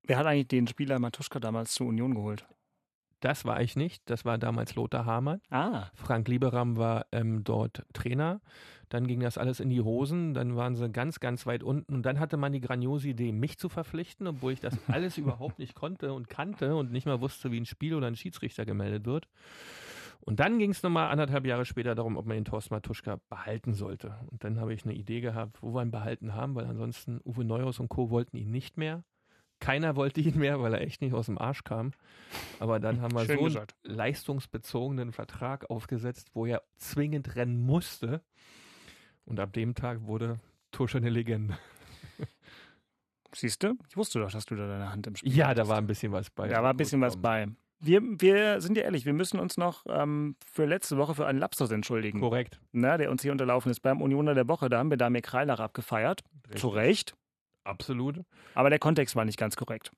[0.03, 2.45] Wer hat eigentlich den Spieler Matuschka damals zur Union geholt?
[3.20, 4.09] Das war ich nicht.
[4.09, 5.41] Das war damals Lothar Hamann.
[5.49, 8.41] Ah, Frank Lieberam war ähm, dort Trainer.
[8.89, 10.34] Dann ging das alles in die Hosen.
[10.34, 11.95] Dann waren sie ganz, ganz weit unten.
[11.95, 15.59] Und dann hatte man die grandiose Idee, mich zu verpflichten, obwohl ich das alles überhaupt
[15.59, 19.05] nicht konnte und kannte und nicht mal wusste, wie ein Spiel oder ein Schiedsrichter gemeldet
[19.05, 19.28] wird.
[20.20, 23.74] Und dann ging es nochmal anderthalb Jahre später darum, ob man den Thorsten Matuschka behalten
[23.74, 24.15] sollte.
[24.28, 27.45] Und dann habe ich eine Idee gehabt, wo wir ihn behalten haben, weil ansonsten Uwe
[27.45, 28.09] Neuhaus und Co.
[28.09, 29.03] wollten ihn nicht mehr.
[29.60, 31.91] Keiner wollte ihn mehr, weil er echt nicht aus dem Arsch kam.
[32.60, 33.76] Aber dann haben wir Schön so einen gesagt.
[33.84, 38.22] leistungsbezogenen Vertrag aufgesetzt, wo er zwingend rennen musste.
[39.26, 40.39] Und ab dem Tag wurde
[40.72, 41.58] Tusche eine Legende.
[43.34, 43.76] siehst du?
[43.89, 45.70] Ich wusste doch, dass du da deine Hand im Spiel Ja, da hattest.
[45.70, 46.47] war ein bisschen was bei.
[46.47, 47.47] Da war ein bisschen was bei.
[47.80, 51.38] Wir, wir sind ja ehrlich, wir müssen uns noch ähm, für letzte Woche für einen
[51.38, 52.60] Lapsus entschuldigen, Korrekt.
[52.72, 53.82] na, der uns hier unterlaufen ist.
[53.82, 56.24] Beim Unioner der Woche, da haben wir Damir Kreilach abgefeiert.
[56.55, 57.16] Zu Recht.
[57.68, 58.22] Absolut.
[58.53, 59.91] Aber der Kontext war nicht ganz korrekt.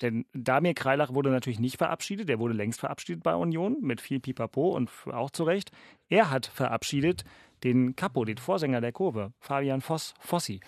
[0.00, 2.28] Denn Damir Kreilach wurde natürlich nicht verabschiedet.
[2.28, 5.70] Der wurde längst verabschiedet bei Union mit viel Pipapo und auch zu Recht.
[6.08, 7.24] Er hat verabschiedet
[7.62, 10.60] den Capo, den Vorsänger der Kurve, Fabian Voss, Fossi.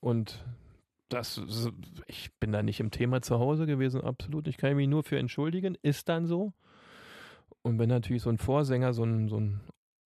[0.00, 0.42] Und
[1.10, 1.42] das,
[2.06, 4.48] ich bin da nicht im Thema zu Hause gewesen, absolut.
[4.48, 5.76] Ich kann mich nur für entschuldigen.
[5.82, 6.54] Ist dann so.
[7.60, 9.60] Und wenn natürlich so ein Vorsänger, so ein, so ein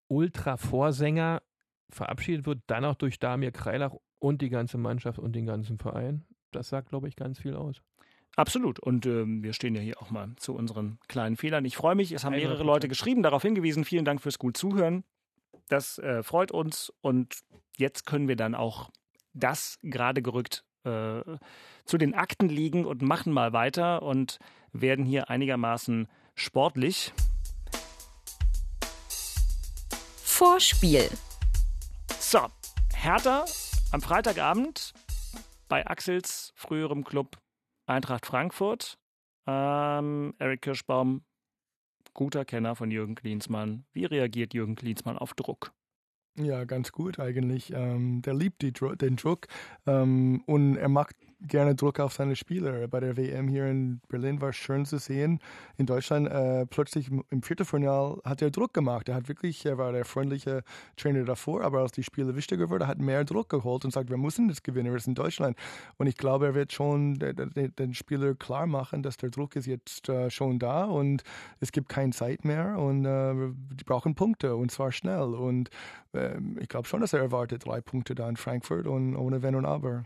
[0.09, 1.43] Ultra-Vorsänger
[1.91, 6.25] verabschiedet wird, dann auch durch Damir Kreilach und die ganze Mannschaft und den ganzen Verein,
[6.53, 7.83] das sagt, glaube ich, ganz viel aus.
[8.37, 8.79] Absolut.
[8.79, 11.65] Und ähm, wir stehen ja hier auch mal zu unseren kleinen Fehlern.
[11.65, 12.67] Ich freue mich, es haben mehrere 100%.
[12.67, 13.85] Leute geschrieben, darauf hingewiesen.
[13.85, 15.05] Vielen Dank fürs gut Zuhören.
[15.69, 16.93] Das äh, freut uns.
[17.01, 17.39] Und
[17.77, 18.91] jetzt können wir dann auch
[19.33, 21.23] das gerade gerückt äh,
[21.85, 24.39] zu den Akten liegen und machen mal weiter und
[24.73, 27.15] werden hier einigermaßen sportlich.
[30.23, 31.09] Vorspiel.
[32.19, 32.41] So,
[32.95, 33.47] Hertha
[33.93, 34.93] am Freitagabend
[35.69, 37.39] bei Axels früherem Club
[37.87, 38.99] Eintracht Frankfurt.
[39.47, 41.25] Ähm, Eric Kirschbaum,
[42.15, 43.85] guter Kenner von Jürgen Klinsmann.
[43.93, 45.73] Wie reagiert Jürgen Klinsmann auf Druck?
[46.39, 47.73] Ja, ganz gut eigentlich.
[47.73, 49.47] Ähm, der liebt die, den Druck
[49.87, 52.89] ähm, und er macht gerne Druck auf seine Spieler.
[52.89, 55.41] Bei der WM hier in Berlin war es schön zu sehen.
[55.77, 59.09] In Deutschland äh, plötzlich im Viertelfinal hat er Druck gemacht.
[59.09, 60.63] Er hat wirklich, er war der freundliche
[60.97, 64.17] Trainer davor, aber als die Spiele wichtiger wurden, hat mehr Druck geholt und sagt, wir
[64.17, 65.57] müssen das gewinnen, wir sind in Deutschland.
[65.99, 69.67] Und ich glaube, er wird schon den, den Spieler klar machen, dass der Druck ist
[69.67, 71.23] jetzt äh, schon da und
[71.61, 73.35] es gibt keine Zeit mehr und äh,
[73.75, 75.35] die brauchen Punkte und zwar schnell.
[75.35, 75.71] Und
[76.15, 79.55] ähm, ich glaube schon, dass er erwartet drei Punkte da in Frankfurt und ohne Wenn
[79.55, 80.05] und Aber.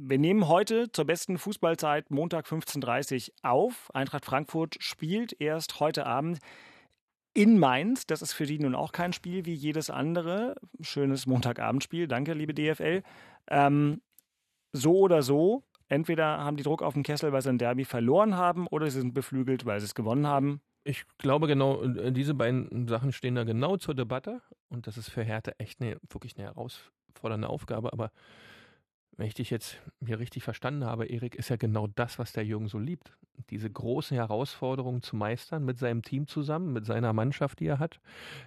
[0.00, 3.90] Wir nehmen heute zur besten Fußballzeit Montag 15.30 Uhr auf.
[3.92, 6.38] Eintracht Frankfurt spielt erst heute Abend
[7.34, 8.06] in Mainz.
[8.06, 10.54] Das ist für die nun auch kein Spiel wie jedes andere.
[10.80, 12.06] Schönes Montagabendspiel.
[12.06, 13.02] Danke, liebe DFL.
[13.48, 14.00] Ähm,
[14.70, 18.36] so oder so, entweder haben die Druck auf dem Kessel, weil sie ein Derby verloren
[18.36, 20.60] haben, oder sie sind beflügelt, weil sie es gewonnen haben.
[20.84, 25.24] Ich glaube genau, diese beiden Sachen stehen da genau zur Debatte und das ist für
[25.24, 28.12] Hertha echt eine, wirklich eine herausfordernde Aufgabe, aber
[29.18, 32.44] wenn ich dich jetzt hier richtig verstanden habe, Erik, ist ja genau das, was der
[32.44, 33.12] Jürgen so liebt.
[33.50, 38.00] Diese großen Herausforderungen zu meistern, mit seinem Team zusammen, mit seiner Mannschaft, die er hat,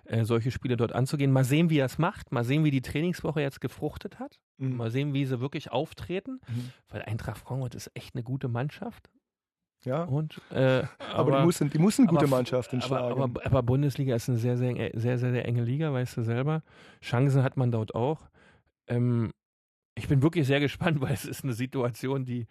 [0.05, 1.33] äh, solche Spiele dort anzugehen.
[1.33, 4.77] Mal sehen, wie er es macht, mal sehen, wie die Trainingswoche jetzt gefruchtet hat, mhm.
[4.77, 6.71] mal sehen, wie sie wirklich auftreten, mhm.
[6.87, 9.09] weil Eintracht Frankfurt ist echt eine gute Mannschaft.
[9.83, 10.03] Ja.
[10.03, 13.11] Und, äh, aber, aber, die müssen, die müssen gute aber, Mannschaften schlagen.
[13.11, 16.23] Aber, aber, aber, Bundesliga ist eine sehr, sehr, sehr, sehr, sehr enge Liga, weißt du
[16.23, 16.63] selber.
[17.01, 18.29] Chancen hat man dort auch.
[18.87, 19.31] Ähm,
[19.95, 22.47] ich bin wirklich sehr gespannt, weil es ist eine Situation, die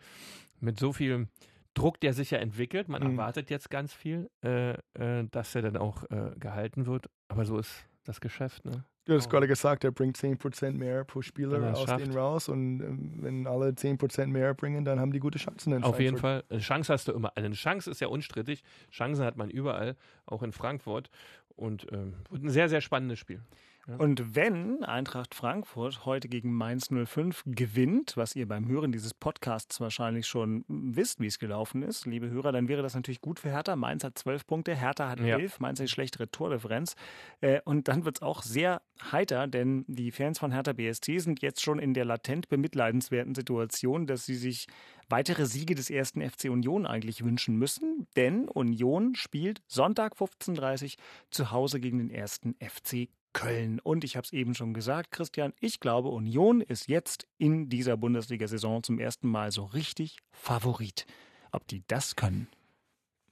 [0.60, 1.28] mit so viel
[1.74, 3.12] Druck, der sich ja entwickelt, man mhm.
[3.12, 7.08] erwartet jetzt ganz viel, äh, äh, dass er dann auch äh, gehalten wird.
[7.28, 8.64] Aber so ist das Geschäft.
[8.64, 8.84] Ne?
[9.04, 9.30] Du hast oh.
[9.30, 12.04] gerade gesagt, er bringt 10% mehr pro Spieler aus schafft.
[12.04, 15.82] denen raus und ähm, wenn alle 10% mehr bringen, dann haben die gute Chancen.
[15.82, 16.44] Auf jeden Fall.
[16.48, 17.36] Eine Chance hast du immer.
[17.36, 18.62] Eine Chance ist ja unstrittig.
[18.90, 21.10] Chancen hat man überall, auch in Frankfurt.
[21.56, 23.42] Und ähm, wird ein sehr, sehr spannendes Spiel.
[23.98, 29.80] Und wenn Eintracht Frankfurt heute gegen Mainz 05 gewinnt, was ihr beim Hören dieses Podcasts
[29.80, 33.50] wahrscheinlich schon wisst, wie es gelaufen ist, liebe Hörer, dann wäre das natürlich gut für
[33.50, 33.76] Hertha.
[33.76, 35.56] Mainz hat zwölf Punkte, Hertha hat elf, ja.
[35.60, 36.94] Mainz hat die schlechtere Tordifferenz.
[37.40, 41.42] Äh, und dann wird es auch sehr heiter, denn die Fans von Hertha BST sind
[41.42, 44.66] jetzt schon in der latent bemitleidenswerten Situation, dass sie sich
[45.08, 50.90] weitere Siege des ersten FC Union eigentlich wünschen müssen, denn Union spielt Sonntag 15.30 Uhr
[51.30, 53.80] zu Hause gegen den ersten FC Köln.
[53.80, 57.96] Und ich habe es eben schon gesagt, Christian, ich glaube, Union ist jetzt in dieser
[57.96, 61.06] Bundesliga-Saison zum ersten Mal so richtig Favorit.
[61.52, 62.48] Ob die das können?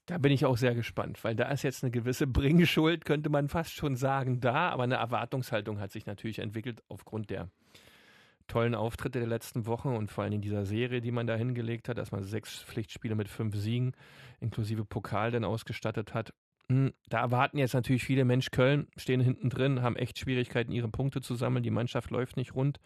[0.06, 3.48] Da bin ich auch sehr gespannt, weil da ist jetzt eine gewisse Bringschuld, könnte man
[3.48, 4.70] fast schon sagen, da.
[4.70, 7.50] Aber eine Erwartungshaltung hat sich natürlich entwickelt aufgrund der
[8.46, 11.88] tollen Auftritte der letzten Wochen und vor allem in dieser Serie, die man da hingelegt
[11.88, 13.92] hat, dass man sechs Pflichtspiele mit fünf Siegen
[14.40, 16.32] inklusive Pokal dann ausgestattet hat.
[16.70, 20.88] Hm, da erwarten jetzt natürlich viele Mensch Köln, stehen hinten drin, haben echt Schwierigkeiten, ihre
[20.88, 21.62] Punkte zu sammeln.
[21.62, 22.78] Die Mannschaft läuft nicht rund.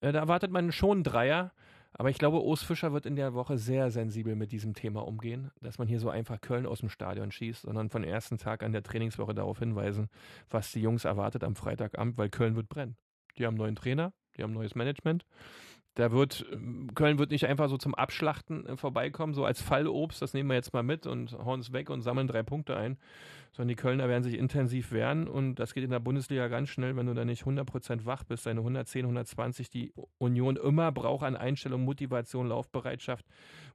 [0.00, 1.52] Äh, da erwartet man schon einen Dreier.
[1.98, 5.50] Aber ich glaube, Urs Fischer wird in der Woche sehr sensibel mit diesem Thema umgehen,
[5.62, 8.72] dass man hier so einfach Köln aus dem Stadion schießt, sondern von ersten Tag an
[8.72, 10.10] der Trainingswoche darauf hinweisen,
[10.50, 12.96] was die Jungs erwartet am Freitagabend, weil Köln wird brennen.
[13.38, 15.24] Die haben neuen Trainer, die haben neues Management.
[15.96, 16.44] Da wird,
[16.94, 20.54] Köln wird nicht einfach so zum Abschlachten äh, vorbeikommen, so als Fallobst, das nehmen wir
[20.54, 22.98] jetzt mal mit und hauen es weg und sammeln drei Punkte ein,
[23.52, 26.96] sondern die Kölner werden sich intensiv wehren und das geht in der Bundesliga ganz schnell,
[26.96, 31.34] wenn du da nicht 100% wach bist, deine 110, 120, die Union immer braucht an
[31.34, 33.24] Einstellung, Motivation, Laufbereitschaft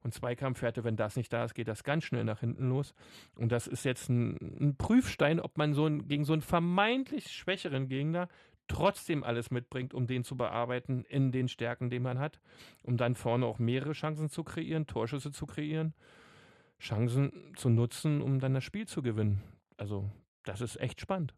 [0.03, 2.93] und Zweikampfwerte, wenn das nicht da ist, geht das ganz schnell nach hinten los.
[3.36, 7.32] Und das ist jetzt ein, ein Prüfstein, ob man so ein, gegen so einen vermeintlich
[7.32, 8.28] schwächeren Gegner
[8.72, 12.39] trotzdem alles mitbringt, um den zu bearbeiten in den Stärken, die man hat,
[12.84, 15.93] um dann vorne auch mehrere Chancen zu kreieren, Torschüsse zu kreieren,
[16.80, 19.43] Chancen zu nutzen, um dann das Spiel zu gewinnen.
[19.78, 20.09] Also,
[20.43, 21.34] das ist echt spannend.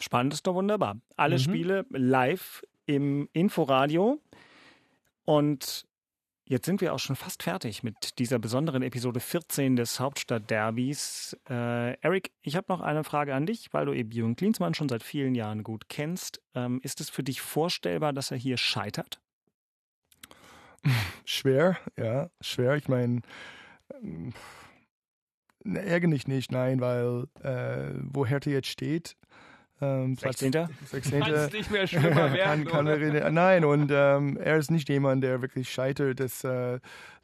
[0.00, 0.98] Spannend ist doch wunderbar.
[1.16, 1.40] Alle mhm.
[1.40, 4.18] Spiele live im Inforadio.
[5.24, 5.86] Und
[6.50, 11.36] Jetzt sind wir auch schon fast fertig mit dieser besonderen Episode 14 des Hauptstadtderbys.
[11.46, 14.88] Äh, Eric, ich habe noch eine Frage an dich, weil du eben Jürgen Klinsmann schon
[14.88, 16.40] seit vielen Jahren gut kennst.
[16.54, 19.20] Ähm, ist es für dich vorstellbar, dass er hier scheitert?
[21.26, 22.76] Schwer, ja, schwer.
[22.76, 23.20] Ich meine,
[24.02, 24.32] ähm,
[25.64, 29.16] ärgerlich nicht, nein, weil äh, wo Hertha jetzt steht,
[29.80, 30.52] ähm, 16.
[30.86, 31.20] 16.
[31.20, 34.88] Kann es nicht mehr schlimmer werden, kann, kann er, Nein, und ähm, er ist nicht
[34.88, 36.20] jemand, der wirklich scheitert.
[36.20, 36.78] Das, äh,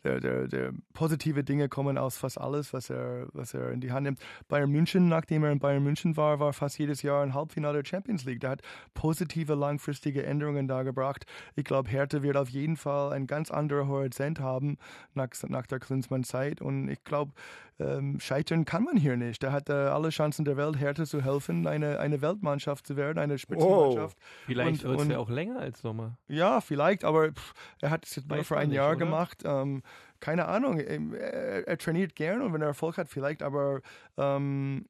[0.05, 3.91] der, der, der positive Dinge kommen aus fast alles, was er, was er in die
[3.91, 4.21] Hand nimmt.
[4.49, 7.89] Bayern München, nachdem er in Bayern München war, war fast jedes Jahr ein Halbfinale der
[7.89, 8.41] Champions League.
[8.41, 11.25] Der hat positive, langfristige Änderungen da gebracht.
[11.57, 14.77] Ich glaube, Hertha wird auf jeden Fall ein ganz anderer Horizont haben
[15.15, 16.61] nach, nach der Klinsmann-Zeit.
[16.61, 17.33] Und ich glaube,
[17.81, 19.43] ähm, scheitern kann man hier nicht.
[19.43, 22.97] Er hat äh, alle Chancen der Welt, Hertha zu helfen, eine, eine Welt Rekordmannschaft zu
[22.97, 24.17] werden, eine Spitzenmannschaft.
[24.19, 26.19] Oh, vielleicht wird es ja auch länger als Sommer.
[26.29, 28.99] Ja, vielleicht, aber pff, er hat es jetzt nur für ein nicht, Jahr oder?
[28.99, 29.43] gemacht.
[29.45, 29.83] Ähm,
[30.25, 33.83] keine Ahnung, er, er, trainiert gern und wenn er Erfolg hat, vielleicht, aber
[34.16, 34.87] ähm,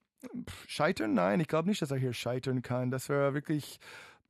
[0.69, 1.13] scheitern?
[1.15, 2.93] Nein, ich glaube nicht, dass er hier scheitern kann.
[2.93, 3.81] Das wäre wirklich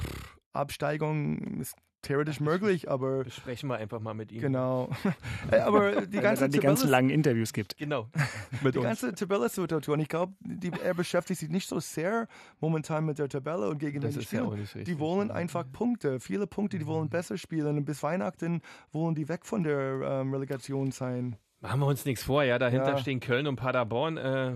[0.02, 3.24] pff, Absteigung ist theoretisch möglich, aber.
[3.24, 4.40] Besprechen wir einfach mal mit ihm.
[4.40, 4.90] Genau.
[5.50, 7.76] Aber die ganze die ganzen langen Interviews gibt.
[7.76, 8.08] Genau.
[8.64, 10.34] die ganze Tabellensituation, ich glaube,
[10.82, 12.28] er beschäftigt sich nicht so sehr
[12.60, 14.24] momentan mit der Tabelle und gegen das den.
[14.32, 18.60] Ja richtig, die wollen einfach Punkte, viele Punkte, die wollen besser spielen und bis Weihnachten
[18.92, 21.36] wollen die weg von der ähm, Relegation sein.
[21.64, 22.98] Machen wir uns nichts vor, ja, dahinter ja.
[22.98, 24.18] stehen Köln und Paderborn.
[24.18, 24.52] Äh,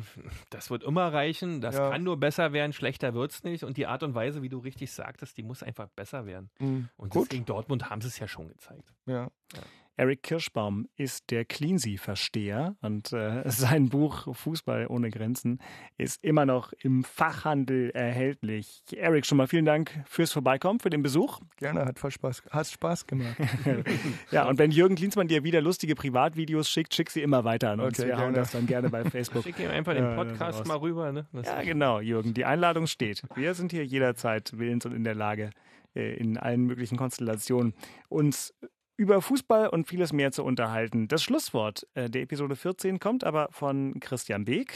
[0.50, 1.88] das wird immer reichen, das ja.
[1.88, 3.64] kann nur besser werden, schlechter wird es nicht.
[3.64, 6.50] Und die Art und Weise, wie du richtig sagtest, die muss einfach besser werden.
[6.58, 6.90] Mhm.
[6.98, 7.30] Und Gut.
[7.30, 8.92] gegen Dortmund haben sie es ja schon gezeigt.
[9.06, 9.30] Ja.
[9.54, 9.62] ja.
[9.98, 15.58] Eric Kirschbaum ist der Cleansea-Versteher und äh, sein Buch Fußball ohne Grenzen
[15.96, 18.84] ist immer noch im Fachhandel erhältlich.
[18.96, 21.40] Eric, schon mal vielen Dank fürs Vorbeikommen, für den Besuch.
[21.56, 23.36] Gerne, hat voll Spaß, hat Spaß gemacht.
[24.30, 27.80] ja, und wenn Jürgen Klinsmann dir wieder lustige Privatvideos schickt, schick sie immer weiter an
[27.80, 27.98] uns.
[27.98, 28.22] Okay, Wir gerne.
[28.22, 29.42] hauen das dann gerne bei Facebook.
[29.42, 31.10] Schick ihm einfach den Podcast äh, mal rüber.
[31.10, 31.26] Ne?
[31.44, 33.24] ja, genau, Jürgen, die Einladung steht.
[33.34, 35.50] Wir sind hier jederzeit willens und in der Lage,
[35.96, 37.74] äh, in allen möglichen Konstellationen
[38.08, 38.54] uns
[38.98, 41.06] über Fußball und vieles mehr zu unterhalten.
[41.06, 44.74] Das Schlusswort äh, der Episode 14 kommt aber von Christian Beek.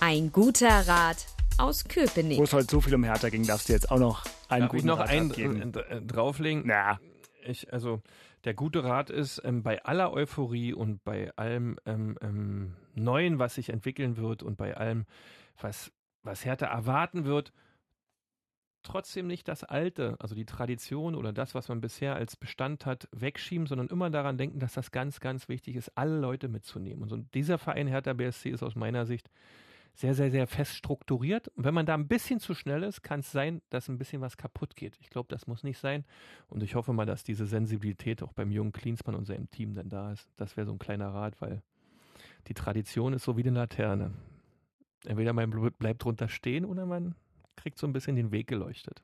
[0.00, 1.26] Ein guter Rat
[1.56, 2.38] aus Köpenick.
[2.38, 4.70] Wo es heute so viel um Hertha ging, darfst du jetzt auch noch einen Darf
[4.70, 5.74] guten ich noch Rat einen geben.
[5.74, 6.64] Äh, drauflegen?
[6.66, 6.98] Na.
[7.44, 8.02] Ich, also
[8.44, 13.54] der gute Rat ist, ähm, bei aller Euphorie und bei allem ähm, ähm, Neuen, was
[13.54, 15.06] sich entwickeln wird und bei allem,
[15.60, 15.92] was,
[16.24, 17.52] was Hertha erwarten wird,
[18.88, 23.08] trotzdem nicht das Alte, also die Tradition oder das, was man bisher als Bestand hat,
[23.12, 27.02] wegschieben, sondern immer daran denken, dass das ganz, ganz wichtig ist, alle Leute mitzunehmen.
[27.02, 29.30] Und so dieser Verein Hertha BSC ist aus meiner Sicht
[29.94, 31.48] sehr, sehr, sehr fest strukturiert.
[31.48, 34.20] Und wenn man da ein bisschen zu schnell ist, kann es sein, dass ein bisschen
[34.20, 34.96] was kaputt geht.
[35.00, 36.04] Ich glaube, das muss nicht sein.
[36.48, 39.88] Und ich hoffe mal, dass diese Sensibilität auch beim jungen Klinsmann und seinem Team dann
[39.88, 40.28] da ist.
[40.36, 41.62] Das wäre so ein kleiner Rat, weil
[42.46, 44.12] die Tradition ist so wie eine Laterne.
[45.04, 47.14] Entweder man bleibt drunter stehen oder man
[47.58, 49.02] kriegt so ein bisschen den Weg geleuchtet.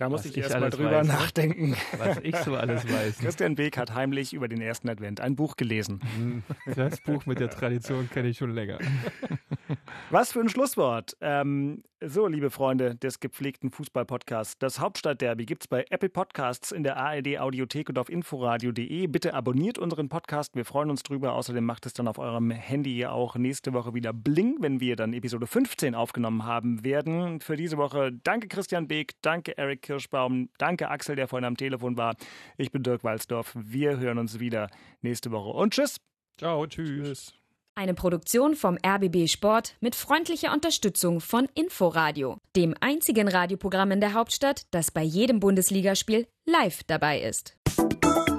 [0.00, 1.12] Da muss ich, ich erst mal drüber weiß, ne?
[1.12, 1.76] nachdenken.
[1.98, 3.18] Was ich so alles weiß.
[3.18, 6.00] Christian Beek hat heimlich über den ersten Advent ein Buch gelesen.
[6.16, 6.42] Hm,
[6.74, 8.78] das Buch mit der Tradition kenne ich schon länger.
[10.10, 11.18] Was für ein Schlusswort.
[11.20, 16.82] Ähm, so, liebe Freunde des gepflegten Fußball-Podcasts, das Hauptstadtderby gibt es bei Apple Podcasts in
[16.82, 19.06] der ARD Audiothek und auf inforadio.de.
[19.06, 21.34] Bitte abonniert unseren Podcast, wir freuen uns drüber.
[21.34, 25.12] Außerdem macht es dann auf eurem Handy auch nächste Woche wieder Bling, wenn wir dann
[25.12, 27.40] Episode 15 aufgenommen haben werden.
[27.40, 31.96] Für diese Woche danke Christian Beek, danke Eric Kirschbaum, danke Axel, der vorhin am Telefon
[31.96, 32.14] war.
[32.56, 33.56] Ich bin Dirk Walzdorf.
[33.56, 34.70] Wir hören uns wieder
[35.02, 35.96] nächste Woche und tschüss.
[36.38, 36.88] Ciao, tschüss.
[36.88, 37.34] tschüss.
[37.74, 44.14] Eine Produktion vom RBB Sport mit freundlicher Unterstützung von Inforadio, dem einzigen Radioprogramm in der
[44.14, 47.56] Hauptstadt, das bei jedem Bundesligaspiel live dabei ist.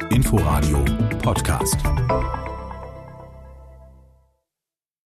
[0.09, 0.85] Inforadio
[1.21, 1.77] Podcast.